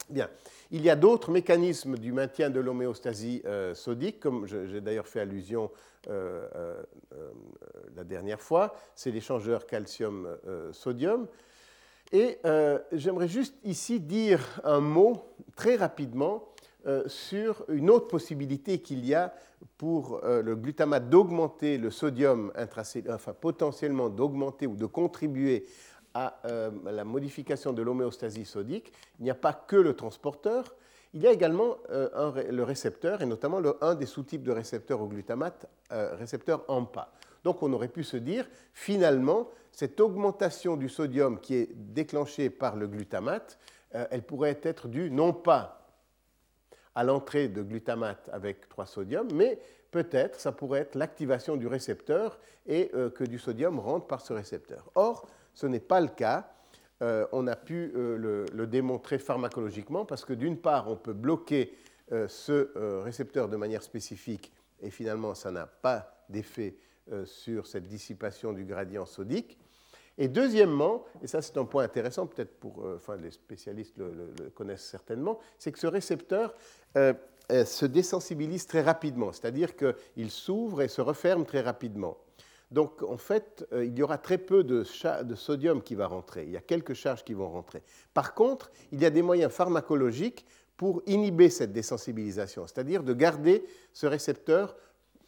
[0.08, 0.30] Bien.
[0.70, 5.20] Il y a d'autres mécanismes du maintien de l'homéostasie euh, sodique, comme j'ai d'ailleurs fait
[5.20, 5.70] allusion
[6.08, 6.48] euh,
[7.12, 7.32] euh,
[7.94, 11.26] la dernière fois, c'est l'échangeur calcium-sodium.
[12.10, 12.38] Et
[12.92, 15.22] j'aimerais juste ici dire un mot
[15.54, 16.53] très rapidement
[17.06, 19.32] sur une autre possibilité qu'il y a
[19.78, 25.66] pour euh, le glutamate d'augmenter le sodium intracellulaire, enfin potentiellement d'augmenter ou de contribuer
[26.14, 30.76] à euh, la modification de l'homéostasie sodique, il n'y a pas que le transporteur,
[31.12, 35.06] il y a également euh, le récepteur, et notamment un des sous-types de récepteurs au
[35.06, 37.12] glutamate, récepteur AMPA.
[37.44, 42.74] Donc on aurait pu se dire, finalement, cette augmentation du sodium qui est déclenchée par
[42.74, 43.58] le glutamate,
[43.90, 45.83] elle pourrait être due non pas
[46.94, 49.58] à l'entrée de glutamate avec 3 sodium, mais
[49.90, 54.32] peut-être ça pourrait être l'activation du récepteur et euh, que du sodium rentre par ce
[54.32, 54.90] récepteur.
[54.94, 56.50] Or, ce n'est pas le cas.
[57.02, 61.74] Euh, on a pu euh, le, démontrer pharmacologiquement parce que d'une part, on peut bloquer
[62.28, 66.76] ce récepteur de manière spécifique et finalement, ça n'a pas d'effet
[67.24, 69.58] sur cette dissipation du gradient sodique.
[70.18, 74.84] Et deuxièmement, et ça c'est un point intéressant, peut-être pour enfin, les spécialistes le, connaissent
[74.84, 76.54] certainement, c'est que ce récepteur
[76.94, 82.16] se désensibilise très rapidement, c'est-à-dire qu'il s'ouvre et se referme très rapidement.
[82.74, 86.42] Donc en fait, euh, il y aura très peu de, sodium qui va rentrer.
[86.42, 87.82] Il y a quelques charges qui vont rentrer.
[88.12, 90.44] Par contre, il y a des moyens pharmacologiques
[90.76, 94.76] pour inhiber cette désensibilisation, c'est-à-dire de garder ce récepteur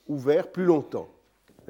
[0.09, 1.09] ouvert plus longtemps.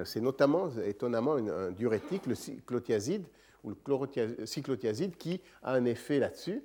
[0.04, 3.24] C'est notamment, étonnamment, un diurétique, le cyclothiazide
[3.64, 6.62] ou le cyclothiazide, qui a un effet là-dessus.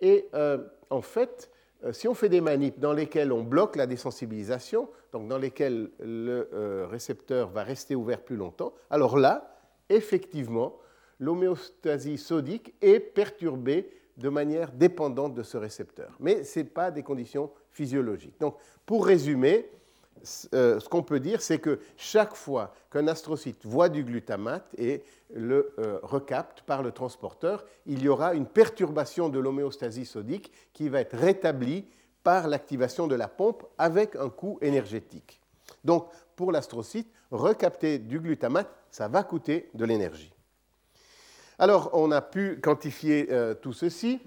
[0.00, 0.58] Et euh,
[0.90, 1.50] en fait,
[1.84, 5.90] euh, si on fait des manips dans lesquelles on bloque la désensibilisation, donc dans lesquelles
[6.00, 9.56] le euh, récepteur va rester ouvert plus longtemps, alors là,
[9.88, 10.76] effectivement,
[11.20, 16.16] l'homéostasie sodique est perturbée de manière dépendante de ce récepteur.
[16.20, 18.38] Mais ce n'est pas des conditions physiologiques.
[18.40, 18.56] Donc,
[18.86, 19.68] pour résumer,
[20.54, 25.02] euh, ce qu'on peut dire, c'est que chaque fois qu'un astrocyte voit du glutamate et
[25.34, 30.88] le euh, recapte par le transporteur, il y aura une perturbation de l'homéostasie sodique qui
[30.88, 31.84] va être rétablie
[32.22, 35.40] par l'activation de la pompe avec un coût énergétique.
[35.84, 40.32] Donc, pour l'astrocyte, recapter du glutamate, ça va coûter de l'énergie.
[41.58, 44.20] Alors, on a pu quantifier euh, tout ceci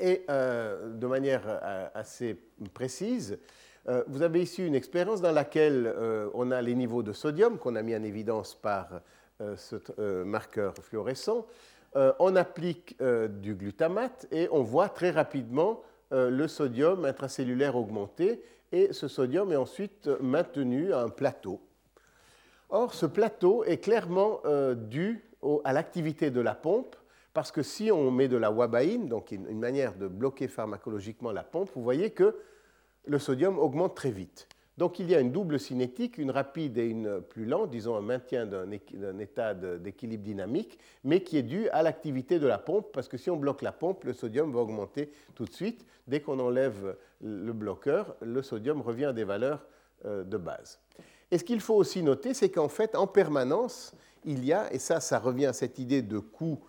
[0.00, 2.38] et de manière assez
[2.72, 3.36] précise.
[3.88, 7.58] Euh, vous avez ici une expérience dans laquelle euh, on a les niveaux de sodium
[7.58, 9.00] qu'on a mis en évidence par
[9.40, 9.76] euh, ce
[10.24, 11.46] marqueur fluorescent.
[11.94, 12.96] on applique
[13.40, 19.56] du glutamate et on voit très rapidement le sodium intracellulaire augmenter et ce sodium est
[19.56, 21.60] ensuite maintenu à un plateau.
[22.68, 24.42] Or, ce plateau est clairement
[24.74, 25.24] dû
[25.64, 26.94] à l'activité de la pompe
[27.32, 31.44] parce que si on met de la wabaïne, donc une manière de bloquer pharmacologiquement la
[31.44, 32.36] pompe, vous voyez que
[33.08, 34.48] le sodium augmente très vite.
[34.76, 38.00] Donc il y a une double cinétique, une rapide et une plus lente, disons un
[38.00, 43.08] maintien d'un état d'équilibre dynamique, mais qui est dû à l'activité de la pompe, parce
[43.08, 45.84] que si on bloque la pompe, le sodium va augmenter tout de suite.
[46.06, 49.66] Dès qu'on enlève le bloqueur, le sodium revient à des valeurs
[50.04, 50.78] euh, de base.
[51.32, 54.78] Et ce qu'il faut aussi noter, c'est qu'en fait, en permanence, il y a, et
[54.78, 56.60] ça, ça revient à cette idée de coût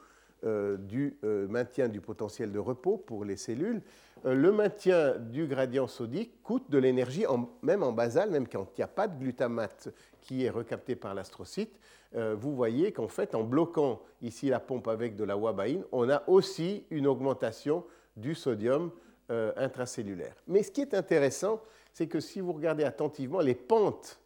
[0.44, 3.82] du euh, maintien du potentiel de repos pour les cellules,
[4.26, 7.26] euh, le maintien du gradient sodique coûte de l'énergie,
[7.62, 9.90] même en basal, même quand il n'y a pas de glutamate
[10.22, 11.78] qui est recapté par l'astrocyte.
[12.14, 16.24] vous voyez qu'en fait, en bloquant ici la pompe avec de la wabaïne, on a
[16.28, 17.86] aussi une augmentation
[18.16, 18.92] du sodium
[19.30, 20.36] intracellulaire.
[20.48, 21.62] Mais ce qui est intéressant,
[21.94, 24.20] c'est que si vous regardez attentivement les pentes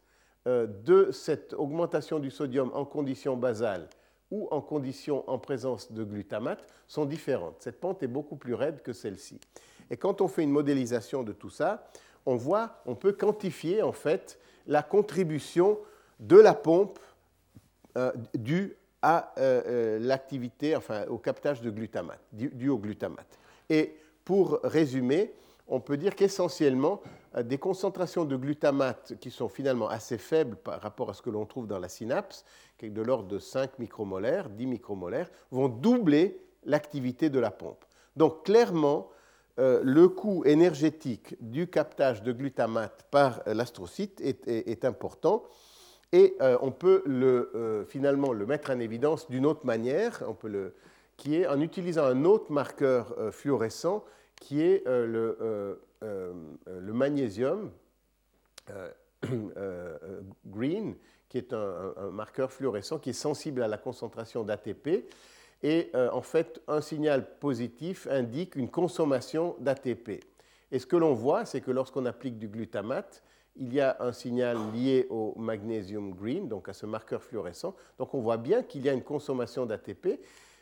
[0.46, 3.88] de cette augmentation du sodium en conditions basales
[4.34, 7.56] ou en conditions en présence de glutamate sont différentes.
[7.60, 9.38] Cette pente est beaucoup plus raide que celle-ci.
[9.90, 11.88] Et quand on fait une modélisation de tout ça,
[12.26, 15.78] on voit, on peut quantifier en fait la contribution
[16.18, 16.98] de la pompe
[17.96, 23.38] euh, due à euh, euh, l'activité, enfin au captage de glutamate, dû au glutamate.
[23.70, 25.32] Et pour résumer,
[25.68, 27.00] on peut dire qu'essentiellement,
[27.42, 31.46] des concentrations de glutamate qui sont finalement assez faibles par rapport à ce que l'on
[31.46, 32.44] trouve dans la synapse,
[32.78, 37.84] qui est de l'ordre de 5 micromolaires, 10 micromolaires, vont doubler l'activité de la pompe.
[38.16, 39.10] Donc clairement,
[39.58, 45.44] euh, le coût énergétique du captage de glutamate par l'astrocyte est, important
[46.12, 50.48] et euh, on peut le, finalement le mettre en évidence d'une autre manière, on peut
[50.48, 50.74] le,
[51.16, 54.04] qui est en utilisant un autre marqueur fluorescent
[54.40, 57.70] qui est le euh, le magnésium
[58.70, 58.90] euh,
[59.56, 60.94] euh, green,
[61.28, 65.08] qui est un, marqueur fluorescent qui est sensible à la concentration d'ATP.
[65.62, 70.22] Et en fait, un signal positif indique une consommation d'ATP.
[70.70, 73.22] Et ce que l'on voit, c'est que lorsqu'on applique du glutamate,
[73.56, 77.74] il y a un signal lié au magnesium green, donc à ce marqueur fluorescent.
[77.98, 80.20] Donc on voit bien qu'il y a une consommation d'ATP.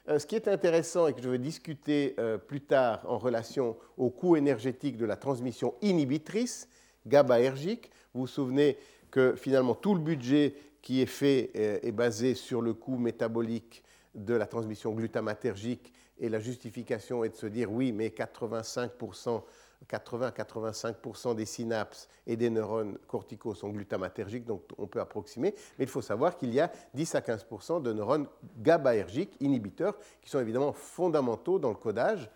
[0.09, 3.77] Euh, ce qui est intéressant et que je vais discuter euh, plus tard en relation
[3.97, 6.69] au coût énergétique de la transmission inhibitrice
[7.07, 8.79] GABAergique, vous vous souvenez
[9.13, 13.85] que finalement tout le budget qui est fait euh, est basé sur le coût métabolique
[14.17, 19.43] de la transmission glutamatergique et la justification est de se dire oui, mais 85%
[19.89, 25.55] 80-85% des synapses et des neurones corticaux sont glutamatergiques, donc on peut approximer.
[25.79, 28.27] Mais il faut savoir qu'il y a 10 à 15% de neurones
[28.59, 32.31] GABAergiques, inhibiteurs, qui sont évidemment fondamentaux dans le codage.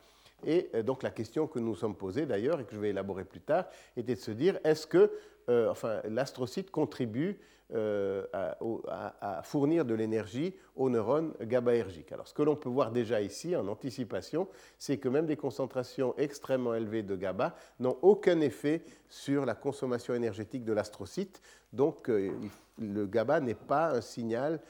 [0.44, 2.90] Et euh, donc la question que nous nous sommes posée d'ailleurs, et que je vais
[2.90, 3.66] élaborer plus tard,
[3.96, 5.10] était de se dire est-ce que
[5.48, 7.38] euh, enfin, l'astrocyte contribue
[7.74, 12.12] euh, à, fournir de l'énergie aux neurones GABAergiques.
[12.12, 14.46] Alors, ce que l'on peut voir déjà ici, en anticipation,
[14.78, 20.14] c'est que même des concentrations extrêmement élevées de GABA n'ont aucun effet sur la consommation
[20.14, 21.42] énergétique de l'astrocyte.
[21.72, 22.30] Donc, euh,
[22.78, 24.60] le GABA n'est pas un signal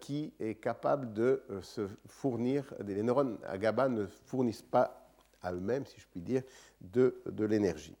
[0.00, 5.08] qui est capable de se fournir, les neurones à GABA ne fournissent pas
[5.42, 6.42] à eux-mêmes, si je puis dire,
[6.80, 7.96] de, de l'énergie.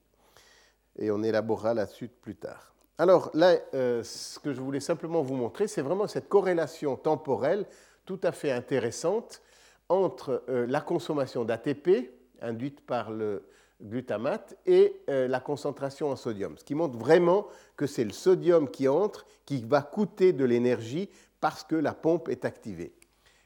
[0.98, 2.75] Et on élaborera là-dessus plus tard.
[2.98, 7.66] Alors là, ce que je voulais simplement vous montrer, c'est vraiment cette corrélation temporelle
[8.06, 9.42] tout à fait intéressante
[9.88, 13.42] entre la consommation d'ATP induite par le,
[13.82, 18.70] glutamate et euh, la concentration en sodium, ce qui montre vraiment que c'est le sodium
[18.70, 22.94] qui entre qui va coûter de l'énergie parce que la pompe est activée.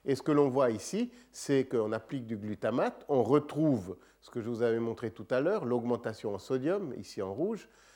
[0.04, 4.40] Et ce que l'on voit ici, c'est qu'on applique du glutamate, on retrouve ce que
[4.40, 7.89] je vous avais montré tout à l'heure, l'augmentation en sodium, ici en rouge, euh,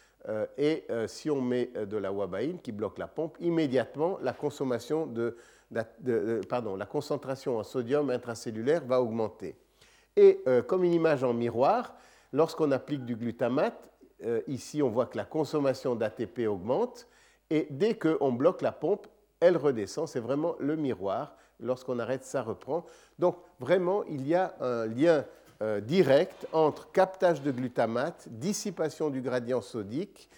[0.56, 5.06] et euh, si on met de la wabaïne qui bloque la pompe, immédiatement la consommation
[5.06, 5.36] de,
[6.48, 9.56] pardon, la concentration en sodium intracellulaire va augmenter.
[10.16, 11.94] Et comme une image en miroir,
[12.34, 13.88] Lorsqu'on applique du glutamate,
[14.24, 17.06] euh, ici on voit que la consommation d'ATP augmente
[17.48, 19.06] et dès qu'on bloque la pompe,
[19.38, 20.08] elle redescend.
[20.08, 21.36] C'est vraiment le miroir.
[21.60, 22.84] Lorsqu'on arrête, ça reprend.
[23.20, 25.24] Donc vraiment, il y a un lien
[25.64, 30.28] euh, direct entre captage de glutamate, dissipation du gradient sodique,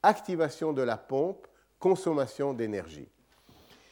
[0.00, 1.48] activation de la pompe,
[1.80, 3.08] consommation d'énergie.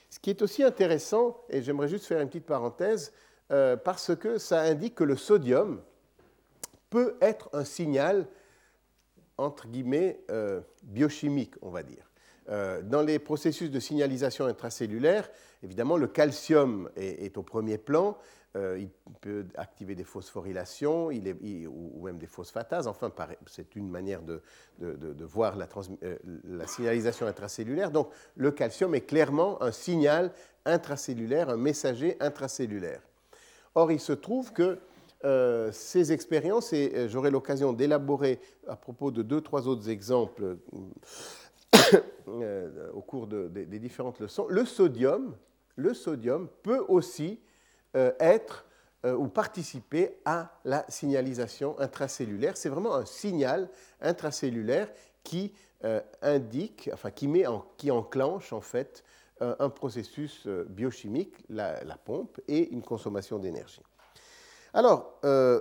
[0.08, 3.12] Ce qui est aussi intéressant, et j'aimerais juste faire une petite parenthèse,
[3.50, 5.82] euh, parce que ça indique que le sodium,
[6.90, 8.28] peut être un signal,
[9.36, 12.08] entre guillemets, euh, biochimique, on va dire.
[12.82, 15.30] Dans les processus de signalisation intracellulaire,
[15.62, 18.18] évidemment, le calcium est, au premier plan.
[18.56, 18.88] Euh, il
[19.20, 22.86] peut activer des phosphorylations il est, ou même des phosphatases.
[22.86, 23.12] Enfin,
[23.46, 24.40] c'est une manière de,
[25.24, 25.68] voir la,
[26.44, 27.90] la, signalisation intracellulaire.
[27.90, 30.32] Donc, le calcium est clairement un signal
[30.64, 33.00] intracellulaire, un messager intracellulaire.
[33.74, 34.78] Or, il se trouve que
[35.24, 40.58] euh, ces expériences, et euh, j'aurai l'occasion d'élaborer à propos de deux, trois autres exemples
[42.28, 45.34] euh, au cours des différentes leçons, le sodium,
[45.76, 47.40] le sodium peut aussi
[47.94, 48.66] être
[49.04, 52.56] ou participer à la signalisation intracellulaire.
[52.56, 53.68] C'est vraiment un signal
[54.00, 54.88] intracellulaire
[55.22, 55.52] qui
[56.22, 59.04] indique, enfin qui, met en, qui enclenche en fait
[59.40, 63.82] un processus biochimique, la pompe, et une consommation d'énergie.
[64.76, 65.60] Alors, euh,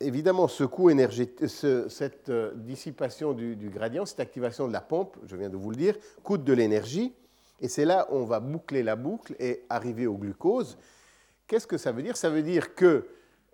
[0.00, 5.36] évidemment, ce coût énergétique, cette euh, dissipation du, gradient, cette activation de la pompe, je
[5.36, 7.12] viens de vous le dire, coûte de l'énergie.
[7.60, 10.78] Et c'est là où on va boucler la boucle et arriver au glucose.
[11.46, 12.16] Qu'est-ce que ça veut dire?
[12.16, 13.06] Ça veut dire que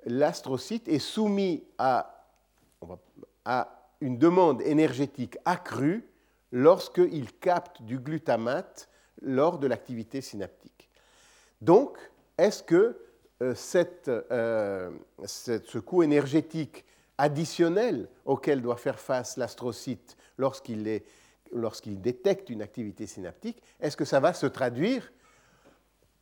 [0.07, 2.17] l'astrocyte est soumis à,
[4.01, 6.09] une demande énergétique accrue
[6.53, 8.89] lorsqu'il capte du glutamate
[9.23, 10.89] lors de l'activité synaptique.
[11.61, 11.99] Donc,
[12.39, 12.97] est-ce que
[13.43, 13.55] euh,
[14.09, 14.91] euh,
[15.25, 16.85] ce coût énergétique
[17.19, 21.03] additionnel auquel doit faire face l'astrocyte lorsqu'il
[22.01, 25.13] détecte une activité synaptique, est-ce que ça va se traduire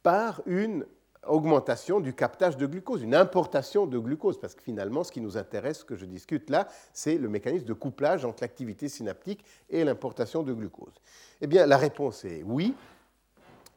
[0.02, 0.84] par une
[1.30, 5.36] augmentation du captage de glucose, une importation de glucose, parce que finalement, ce qui nous
[5.36, 9.84] intéresse, ce que je discute là, c'est le mécanisme de couplage entre l'activité synaptique et
[9.84, 10.94] l'importation de glucose.
[11.40, 12.74] Eh bien, la réponse est oui.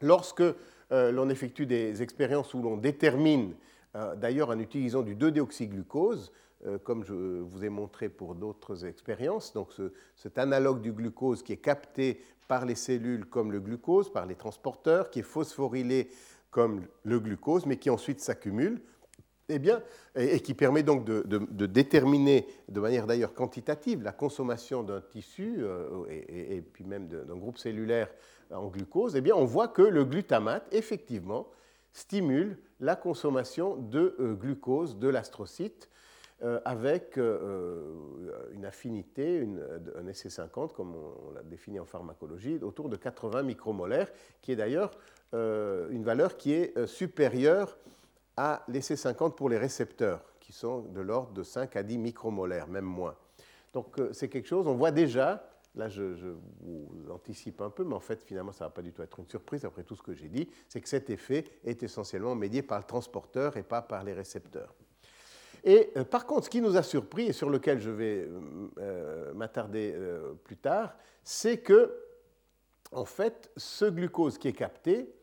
[0.00, 3.54] Lorsque euh, l'on effectue des expériences où l'on détermine,
[3.96, 6.32] euh, d'ailleurs en utilisant du 2-déoxyglucose,
[6.66, 9.70] euh, comme je vous ai montré pour d'autres expériences, donc
[10.16, 14.34] cet analogue du glucose qui est capté par les cellules comme le glucose, par les
[14.34, 16.10] transporteurs, qui est phosphorylé
[16.52, 18.80] comme le glucose, mais qui ensuite s'accumule,
[19.48, 19.82] eh bien,
[20.14, 25.64] et, qui permet donc de, déterminer de manière d'ailleurs quantitative la consommation d'un tissu
[26.08, 28.08] et, et, puis même d'un groupe cellulaire
[28.52, 31.48] en glucose, eh bien, on voit que le glutamate, effectivement,
[31.92, 35.88] stimule la consommation de euh, glucose de l'astrocyte
[36.42, 37.94] euh, avec euh,
[38.52, 39.46] une affinité,
[39.96, 44.90] un SC50, comme on, l'a défini en pharmacologie, autour de 80 micromolaires, qui est d'ailleurs
[45.32, 47.78] une valeur qui est supérieure
[48.36, 52.84] à l'SC50 pour les récepteurs, qui sont de l'ordre de 5 à 10 micromolaires, même
[52.84, 53.16] moins.
[53.72, 55.42] Donc c'est quelque chose, on voit déjà
[55.74, 56.02] Là, je,
[56.60, 59.18] vous anticipe un peu, mais en fait, finalement, ça ne va pas du tout être
[59.18, 62.62] une surprise après tout ce que j'ai dit, c'est que cet effet est essentiellement médié
[62.62, 64.74] par le transporteur et pas par les récepteurs.
[65.64, 68.40] Et euh, par contre, ce qui nous a surpris et sur lequel je vais euh,
[68.78, 69.96] euh, m'attarder
[70.44, 71.96] plus tard, c'est que,
[72.90, 75.14] en fait, ce glucose qui est capté,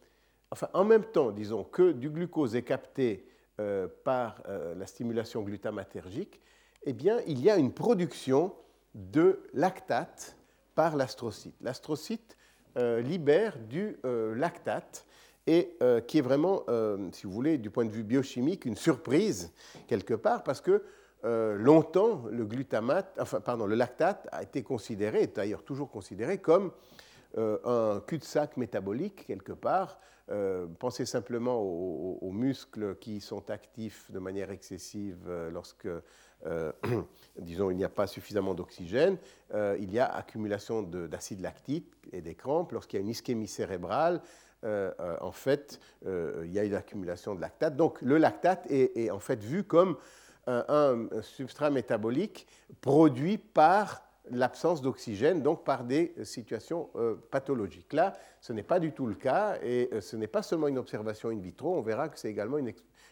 [0.52, 3.26] enfin, en même temps, disons, que du glucose est capté
[4.06, 6.40] par la stimulation glutamatergique,
[6.84, 8.54] eh bien, il y a une production
[8.96, 10.38] de lactate
[10.76, 11.56] par l'astrocyte.
[11.62, 12.38] L'astrocyte
[12.78, 15.06] euh, libère du euh, lactate
[15.48, 16.64] et euh, qui est vraiment,
[17.12, 19.52] si vous voulez, du point de vue biochimique, une surprise
[19.88, 20.84] quelque part parce que
[21.24, 26.72] longtemps le glutamate, enfin pardon, le lactate a été considéré, d'ailleurs toujours considéré comme
[27.36, 30.00] un cul-de-sac métabolique quelque part.
[30.78, 35.88] Pensez simplement aux, muscles qui sont actifs de manière excessive lorsque
[37.40, 39.18] disons, il n'y a pas suffisamment d'oxygène,
[39.54, 42.72] il y a accumulation d'acide lactique et des crampes.
[42.72, 44.22] Lorsqu'il y a une ischémie cérébrale,
[44.66, 47.78] euh, euh, en fait, euh, il y a une accumulation de lactate.
[47.78, 49.98] Donc le lactate est, en fait vu comme
[50.48, 52.48] un, substrat métabolique
[52.82, 56.90] produit par l'absence d'oxygène, donc par des situations
[57.32, 57.94] pathologiques.
[57.94, 61.30] Là, ce n'est pas du tout le cas, et ce n'est pas seulement une observation
[61.30, 62.58] in vitro, on verra que c'est également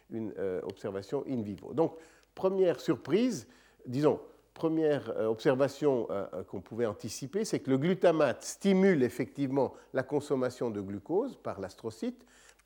[0.09, 1.74] une, observation in vivo.
[1.74, 1.95] Donc,
[2.36, 3.47] première surprise,
[3.86, 4.20] disons,
[4.57, 10.03] première euh, observation euh, euh, qu'on pouvait anticiper, c'est que le glutamate stimule effectivement la
[10.03, 12.26] consommation de glucose par l'astrocyte,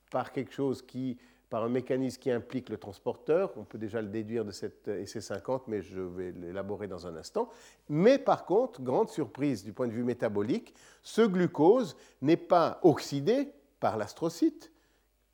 [0.09, 1.17] par quelque chose qui,
[1.51, 3.51] par un mécanisme qui implique le transporteur.
[3.57, 7.15] On peut déjà le déduire de cette essai 50, mais je vais l'élaborer dans un
[7.17, 7.49] instant.
[7.89, 10.73] Mais par contre, grande surprise du point de vue métabolique,
[11.03, 13.49] ce glucose n'est pas oxydé
[13.81, 14.71] par l'astrocyte,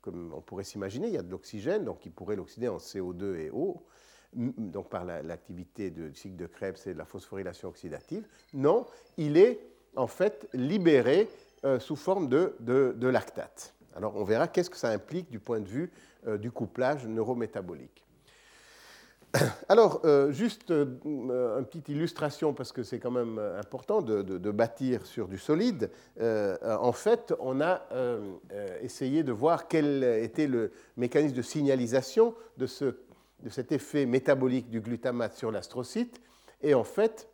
[0.02, 1.06] comme on pourrait s'imaginer.
[1.06, 3.84] Il y a de l'oxygène, donc il pourrait l'oxyder en CO2 et eau
[4.34, 8.26] donc par l'activité du cycle de Krebs et de la phosphorylation oxydative.
[8.52, 9.58] Non, il est
[9.96, 11.28] en fait libéré
[11.64, 13.74] euh, sous forme de, lactate.
[13.96, 15.90] Alors on verra qu'est-ce que ça implique du point de vue
[16.26, 18.04] euh, du couplage neurométabolique.
[19.68, 25.04] Alors, euh, juste une petite illustration, parce que c'est quand même important de, de, bâtir
[25.04, 25.90] sur du solide.
[26.18, 27.82] en fait, on a
[28.80, 32.96] essayé de voir quel était le mécanisme de signalisation de ce
[33.42, 36.20] de cet effet métabolique du glutamate sur l'astrocyte.
[36.62, 37.28] Et en fait,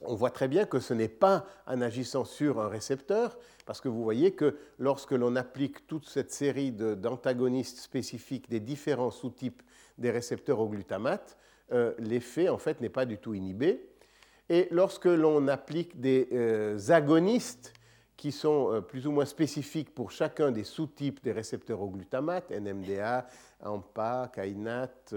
[0.00, 3.38] on voit très bien que ce n'est pas en agissant sur un récepteur,
[3.68, 9.10] parce que vous voyez que lorsque l'on applique toute cette série d'antagonistes spécifiques des différents
[9.10, 9.62] sous-types
[9.98, 11.36] des récepteurs au glutamate,
[11.72, 13.86] euh, l'effet en fait n'est pas du tout inhibé.
[14.48, 17.74] Et lorsque l'on applique des euh, agonistes
[18.16, 22.50] qui sont euh, plus ou moins spécifiques pour chacun des sous-types des récepteurs au glutamate,
[22.50, 23.26] NMDA,
[23.60, 25.14] AMPA, kainate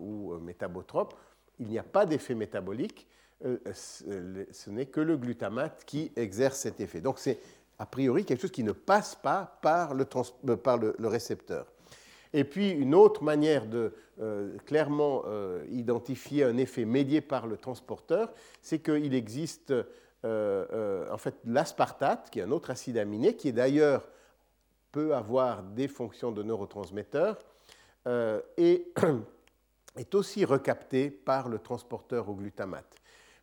[0.00, 1.14] ou métabotrope,
[1.58, 3.08] il n'y a pas d'effet métabolique,
[3.40, 7.00] ce n'est que le glutamate qui exerce cet effet.
[7.00, 7.40] Donc c'est
[7.78, 10.06] a priori quelque chose qui ne passe pas par le,
[10.42, 11.66] le, récepteur.
[12.32, 13.94] Et puis une autre manière de
[14.66, 15.22] clairement
[15.70, 19.72] identifier un effet médié par le transporteur, c'est qu'il existe
[20.24, 24.08] euh, euh, en fait l'aspartate, qui est un autre acide aminé, qui d'ailleurs
[24.90, 27.38] peut avoir des fonctions de neurotransmetteur,
[28.08, 28.88] euh, et
[29.96, 32.96] est aussi recapté par le transporteur au glutamate.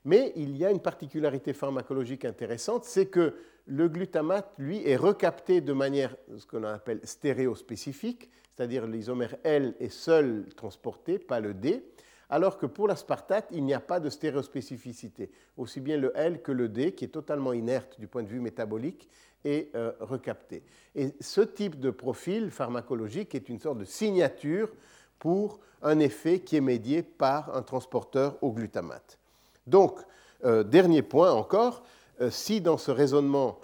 [0.05, 3.35] Mais il y a une particularité pharmacologique intéressante, c'est que
[3.67, 9.89] le glutamate, lui, est recapté de manière, ce qu'on appelle stéréospécifique, c'est-à-dire l'isomère L est
[9.89, 11.83] seul transporté, pas le D,
[12.29, 15.31] alors que pour l'aspartate, il n'y a pas de stéréospécificité.
[15.57, 18.39] Aussi bien le L que le D, qui est totalement inerte du point de vue
[18.39, 19.09] métabolique,
[19.43, 20.63] est euh, recapté.
[20.95, 24.71] Et ce type de profil pharmacologique est une sorte de signature
[25.19, 29.19] pour un effet qui est médié par un transporteur au glutamate.
[29.67, 29.99] Donc,
[30.43, 31.83] euh, dernier point encore,
[32.21, 33.59] euh, si dans ce raisonnement,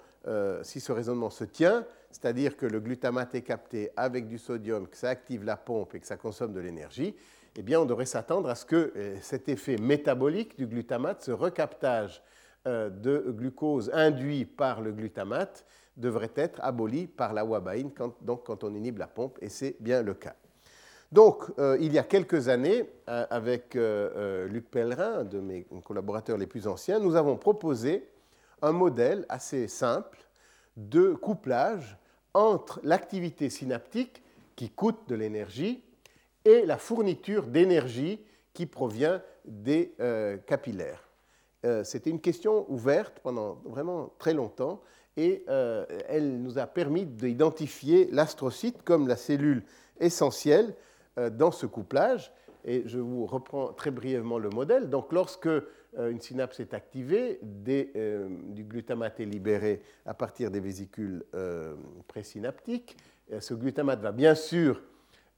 [0.62, 4.96] si ce raisonnement se tient, c'est-à-dire que le glutamate est capté avec du sodium, que
[4.96, 7.16] ça active la pompe et que ça consomme de l'énergie,
[7.56, 11.32] eh bien, on devrait s'attendre à ce que euh, cet effet métabolique du glutamate, ce
[11.32, 12.22] recaptage
[12.66, 17.90] euh, de glucose induit par le glutamate, devrait être aboli par la wabaïne
[18.22, 20.34] donc, quand on inhibe la pompe, et c'est bien le cas.
[21.12, 26.46] Donc, euh, il y a quelques années, avec Luc Pellerin, un de mes collaborateurs les
[26.46, 28.08] plus anciens, nous avons proposé
[28.62, 30.18] un modèle assez simple
[30.76, 31.98] de couplage
[32.34, 34.22] entre l'activité synaptique
[34.56, 35.82] qui coûte de l'énergie
[36.44, 38.20] et la fourniture d'énergie
[38.54, 41.08] qui provient des euh, capillaires.
[41.64, 44.80] Euh, c'était une question ouverte pendant vraiment très longtemps
[45.16, 49.62] et euh, elle nous a permis d'identifier l'astrocyte comme la cellule
[50.00, 50.74] essentielle
[51.16, 52.32] dans ce couplage.
[52.64, 54.88] Et je vous reprends très brièvement le modèle.
[54.88, 55.48] Donc, lorsque
[55.98, 61.24] une synapse est activée, du glutamate est libéré à partir des vésicules
[62.06, 62.96] présynaptiques.
[63.40, 64.80] Ce glutamate va bien sûr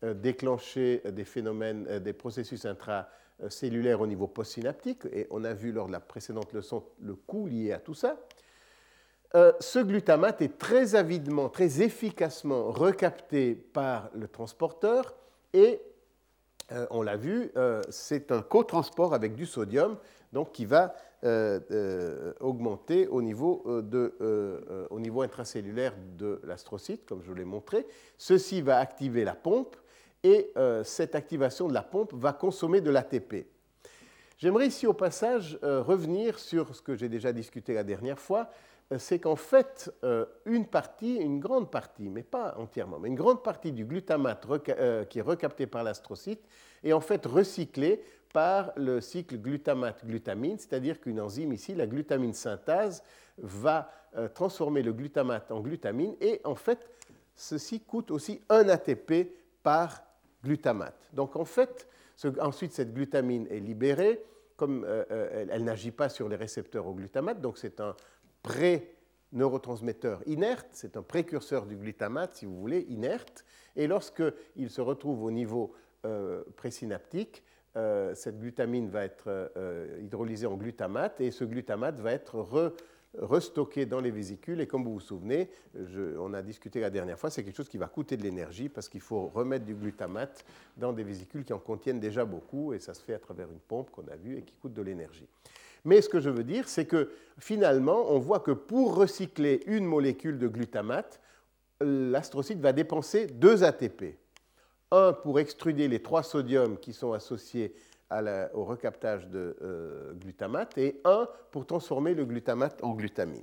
[0.04, 5.72] euh, déclencher des phénomènes, euh, des processus intracellulaires au niveau postsynaptique, et on a vu
[5.72, 8.18] lors de la précédente leçon le coût lié à tout ça.
[9.34, 15.14] Euh, ce glutamate est très avidement, très efficacement recapté par le transporteur
[15.54, 15.80] et
[16.90, 17.52] on l'a vu,
[17.90, 19.96] c'est un cotransport avec du sodium
[20.32, 20.94] donc qui va
[22.40, 27.86] augmenter au niveau, de, au niveau intracellulaire de l'astrocyte, comme je vous l'ai montré.
[28.18, 29.76] Ceci va activer la pompe
[30.24, 33.46] et euh, cette activation de la pompe va consommer de l'ATP.
[34.38, 38.50] J'aimerais ici au passage euh, revenir sur ce que j'ai déjà discuté la dernière fois,
[38.98, 39.90] c'est qu'en fait,
[40.44, 44.46] une partie, une grande partie, mais pas entièrement, mais une grande partie du glutamate
[45.08, 46.46] qui est recapté par l'astrocyte
[46.82, 53.02] est en fait recyclée par le cycle glutamate-glutamine, c'est-à-dire qu'une enzyme ici, la glutamine synthase,
[53.38, 53.90] va
[54.34, 56.88] transformer le glutamate en glutamine et en fait,
[57.34, 59.32] ceci coûte aussi un ATP
[59.62, 60.02] par
[60.44, 61.10] glutamate.
[61.12, 61.88] Donc en fait,
[62.40, 64.22] ensuite cette glutamine est libérée,
[64.56, 67.96] comme euh, euh, elle, n'agit pas sur les récepteurs au glutamate, donc c'est un
[68.44, 75.24] pré-neurotransmetteur inerte, c'est un précurseur du glutamate, si vous voulez, inerte, et lorsqu'il se retrouve
[75.24, 75.74] au niveau
[76.04, 77.42] euh, présynaptique,
[78.14, 79.50] cette glutamine va être
[80.00, 82.70] hydrolysée en glutamate, et ce glutamate va être re
[83.18, 84.60] restocké dans les vésicules.
[84.60, 85.48] Et comme vous vous souvenez,
[86.18, 88.88] on a discuté la dernière fois, c'est quelque chose qui va coûter de l'énergie parce
[88.88, 90.44] qu'il faut remettre du glutamate
[90.76, 93.60] dans des vésicules qui en contiennent déjà beaucoup et ça se fait à travers une
[93.60, 95.28] pompe qu'on a vue et qui coûte de l'énergie.
[95.84, 99.84] Mais ce que je veux dire, c'est que finalement, on voit que pour recycler une
[99.84, 101.20] molécule de glutamate,
[101.80, 104.16] l'astrocyte va dépenser deux ATP.
[104.90, 107.74] Un pour extruder les trois sodiums qui sont associés
[108.54, 113.42] au recaptage de euh, glutamate et un pour transformer le glutamate en glutamine.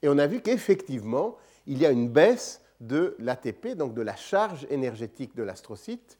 [0.00, 4.16] Et on a vu qu'effectivement, il y a une baisse de l'ATP, donc de la
[4.16, 6.16] charge énergétique de l'astrocyte,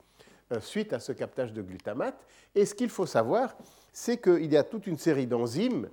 [0.52, 2.26] euh, suite à ce captage de glutamate.
[2.54, 3.56] Et ce qu'il faut savoir,
[3.92, 5.88] c'est qu'il y a toute une série d'enzymes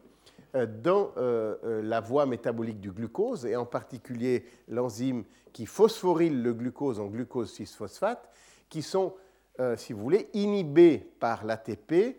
[0.56, 5.24] euh, dans la voie métabolique du glucose, et en particulier l'enzyme
[5.54, 8.30] qui phosphoryle le glucose en glucose 6-phosphate,
[8.70, 9.14] qui sont
[9.60, 12.18] euh, si vous voulez, inhibé par l'ATP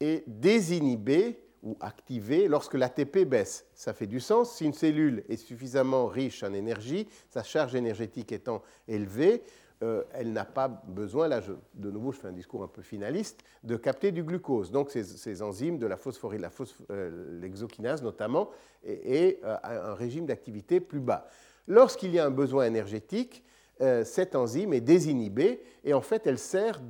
[0.00, 3.64] et désinhibé ou activé lorsque l'ATP baisse.
[3.74, 4.54] Ça fait du sens.
[4.54, 9.42] Si une cellule est suffisamment riche en énergie, sa charge énergétique étant élevée,
[9.84, 11.40] euh, elle n'a pas besoin, là
[11.74, 14.72] de nouveau je fais un discours un peu finaliste, de capter du glucose.
[14.72, 18.50] Donc ces, enzymes de la phosphorylation, euh, l'exokinase notamment,
[18.84, 21.28] et, un régime d'activité plus bas.
[21.66, 23.44] Lorsqu'il y a un besoin énergétique,
[23.80, 26.80] euh, cette enzyme est désinhibée et en fait elle sert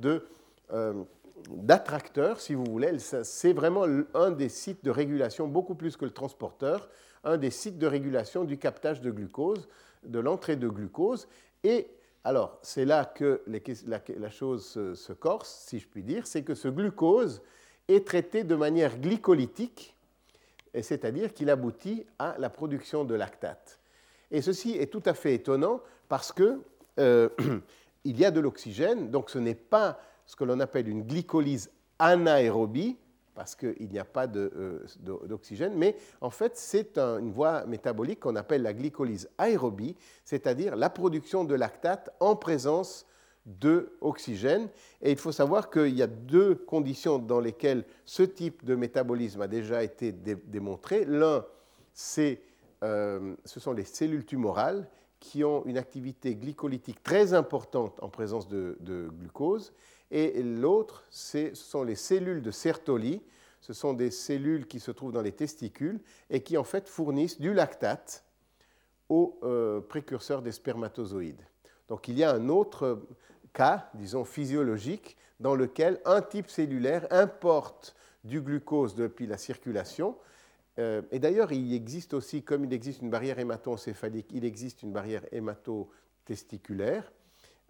[0.71, 1.03] euh,
[1.49, 2.99] d'attracteur, si vous voulez.
[2.99, 6.89] C'est vraiment un des sites de régulation, beaucoup plus que le transporteur,
[7.23, 9.67] un des sites de régulation du captage de glucose,
[10.03, 11.27] de l'entrée de glucose.
[11.63, 11.87] Et
[12.25, 16.67] alors, c'est là que la, chose se, corse, si je puis dire, c'est que ce
[16.67, 17.43] glucose
[17.87, 19.95] est traité de manière glycolytique,
[20.73, 23.77] c'est-à-dire qu'il aboutit à la production de lactate.
[24.31, 26.61] Et ceci est tout à fait étonnant parce que
[26.97, 27.29] euh,
[28.03, 31.69] il y a de l'oxygène, donc ce n'est pas ce que l'on appelle une glycolyse
[31.99, 32.97] anaérobie,
[33.35, 38.35] parce qu'il n'y a pas euh, d'oxygène, mais en fait c'est une voie métabolique qu'on
[38.35, 43.05] appelle la glycolyse aérobie, c'est-à-dire la production de lactate en présence
[43.45, 44.69] d'oxygène.
[45.01, 49.41] Et il faut savoir qu'il y a deux conditions dans lesquelles ce type de métabolisme
[49.41, 51.05] a déjà été démontré.
[51.05, 51.45] L'un,
[52.83, 54.87] euh, ce sont les cellules tumorales
[55.19, 58.77] qui ont une activité glycolytique très importante en présence de,
[59.19, 59.73] glucose.
[60.11, 63.21] Et l'autre, ce sont les cellules de Sertoli.
[63.61, 65.99] Ce sont des cellules qui se trouvent dans les testicules
[66.29, 68.23] et qui en fait fournissent du lactate
[69.09, 71.41] aux euh, précurseurs des spermatozoïdes.
[71.87, 73.01] Donc il y a un autre
[73.53, 80.15] cas, disons physiologique, dans lequel un type cellulaire importe du glucose depuis la circulation
[80.77, 84.91] euh, et d'ailleurs, il existe aussi, comme il existe une barrière hémato-encéphalique, il existe une
[84.91, 87.11] barrière hémato-testiculaire,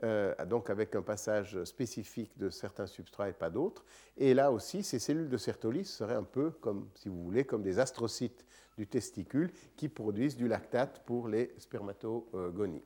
[0.06, 3.84] euh, donc avec un passage spécifique de certains substrats et pas d'autres.
[4.18, 7.64] Et là aussi, ces cellules de Sertoli seraient un peu comme, si vous voulez, comme
[7.64, 8.46] des astrocytes
[8.78, 12.84] du testicule qui produisent du lactate pour les spermatogonies.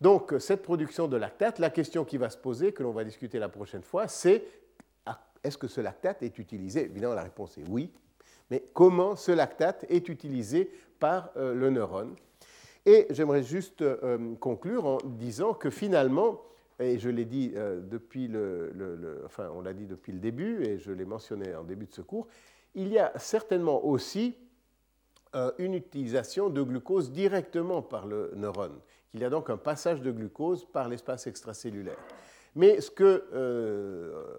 [0.00, 3.38] Donc, cette production de lactate, la question qui va se poser, que l'on va discuter
[3.38, 4.44] la prochaine fois, c'est
[5.06, 6.84] ah, est-ce que ce lactate est utilisé?
[6.84, 7.90] Évidemment, la réponse est oui,
[8.50, 12.14] mais comment ce lactate est utilisé par euh, le neurone?
[12.84, 16.42] Et j'aimerais juste euh, conclure en disant que finalement,
[16.80, 20.78] et je l'ai dit euh, depuis le, enfin on l'a dit depuis le début et
[20.78, 22.26] je l'ai mentionné en début de ce cours,
[22.74, 24.36] il y a certainement aussi
[25.56, 28.78] une utilisation de glucose directement par le neurone.
[29.14, 31.96] Il y a donc un passage de glucose par l'espace extracellulaire.
[32.54, 33.24] Mais ce, que,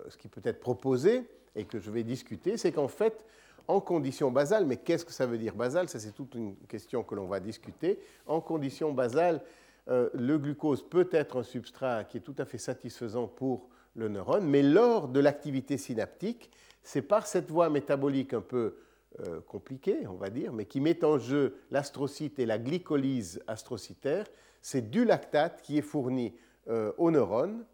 [0.07, 3.25] ce qui peut être proposé et que je vais discuter, c'est qu'en fait,
[3.67, 4.65] en conditions basales.
[4.65, 5.89] Mais qu'est-ce que ça veut dire basale?
[5.89, 7.99] Ça, c'est toute une question que l'on va discuter.
[8.25, 9.41] En conditions basales,
[9.89, 14.07] euh, le glucose peut être un substrat qui est tout à fait satisfaisant pour le
[14.07, 16.49] neurone, mais lors de l'activité synaptique,
[16.81, 18.75] c'est par cette voie métabolique un peu
[19.19, 24.25] euh, compliquée, on va dire, mais qui met en jeu l'astrocyte et la glycolyse astrocytaire,
[24.61, 26.33] c'est du lactate qui est fourni
[26.69, 27.65] euh, aux neurones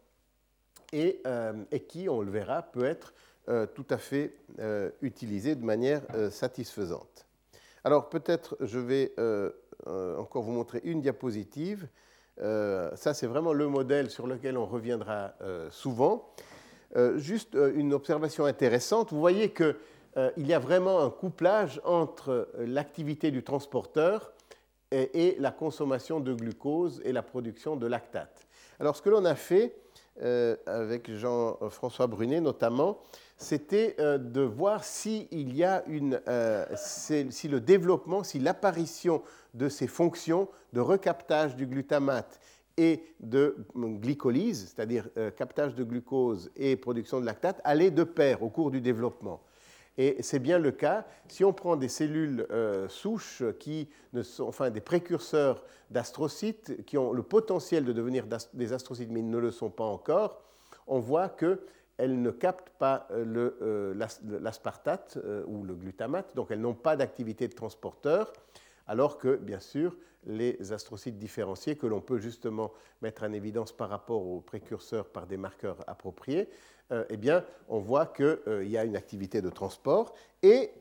[0.91, 1.21] et,
[1.71, 3.28] et, qui, on le verra, peut être euh,
[3.73, 7.25] tout à fait euh, utilisé de manière euh, satisfaisante.
[7.83, 9.13] Alors peut-être je vais
[9.85, 11.87] encore vous montrer une diapositive.
[12.37, 15.33] ça, c'est vraiment le modèle sur lequel on reviendra
[15.71, 16.29] souvent.
[17.15, 19.13] juste une observation intéressante.
[19.13, 19.75] Vous voyez qu'il
[20.37, 24.33] y a vraiment un couplage entre l'activité du transporteur
[24.91, 28.47] et, la consommation de glucose et la production de lactate.
[28.79, 29.75] Alors ce que l'on a fait
[30.21, 32.99] euh, avec Jean-François Brunet notamment,
[33.39, 39.23] c'était euh, de voir si y a une, euh, si le développement, si l'apparition
[39.55, 42.39] de ces fonctions de recaptage du glutamate
[42.77, 48.49] et de glycolyse, c'est-à-dire captage de glucose et production de lactate, allait de pair au
[48.49, 49.41] cours du développement.
[49.99, 54.45] Et c'est bien le cas si on prend des cellules euh, souches qui ne sont,
[54.45, 55.61] enfin des précurseurs
[55.91, 58.23] d'astrocytes qui ont le potentiel de devenir
[58.53, 60.41] des astrocytes mais ne le sont pas encore,
[60.87, 61.27] on voit
[61.99, 67.47] qu'elles ne captent pas euh, euh, l'aspartate ou le glutamate, donc elles n'ont pas d'activité
[67.47, 68.31] de transporteur,
[68.87, 69.95] alors que bien sûr
[70.25, 72.71] les astrocytes différenciés que l'on peut justement
[73.01, 76.49] mettre en évidence par rapport aux précurseurs par des marqueurs appropriés,
[76.91, 80.71] euh, eh bien, on voit qu'il euh, y a une activité de transport et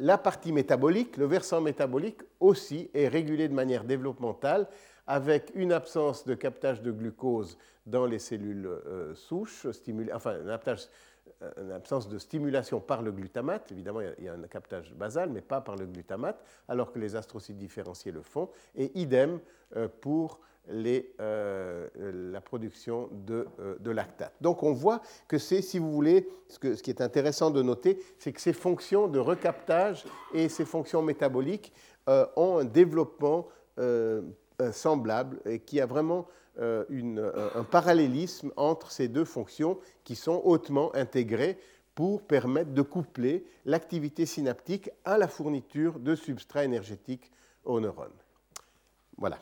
[0.00, 4.66] la partie métabolique, le versant métabolique aussi est régulé de manière développementale
[5.06, 9.66] avec une absence de captage de glucose dans les cellules euh, souches,
[10.12, 10.50] enfin une,
[11.72, 13.70] absence de stimulation par le glutamate.
[13.72, 17.16] Évidemment, il y, a, un captage basal, mais pas par le glutamate, alors que les
[17.16, 18.48] astrocytes différenciés le font.
[18.76, 19.40] Et idem
[20.00, 20.40] pour
[20.70, 21.88] euh,
[22.32, 24.32] la production de, euh, lactate.
[24.40, 28.32] Donc on voit que c'est, si vous voulez, ce, qui est intéressant de noter, c'est
[28.32, 31.70] que ces fonctions de recaptage et ces fonctions métaboliques
[32.08, 33.46] euh, ont un développement
[34.72, 36.26] semblable et qui a vraiment
[36.88, 41.58] une, un parallélisme entre ces deux fonctions qui sont hautement intégrées
[41.94, 47.32] pour permettre de coupler l'activité synaptique à la fourniture de substrats énergétiques
[47.64, 48.12] aux neurones.
[49.16, 49.38] Voilà.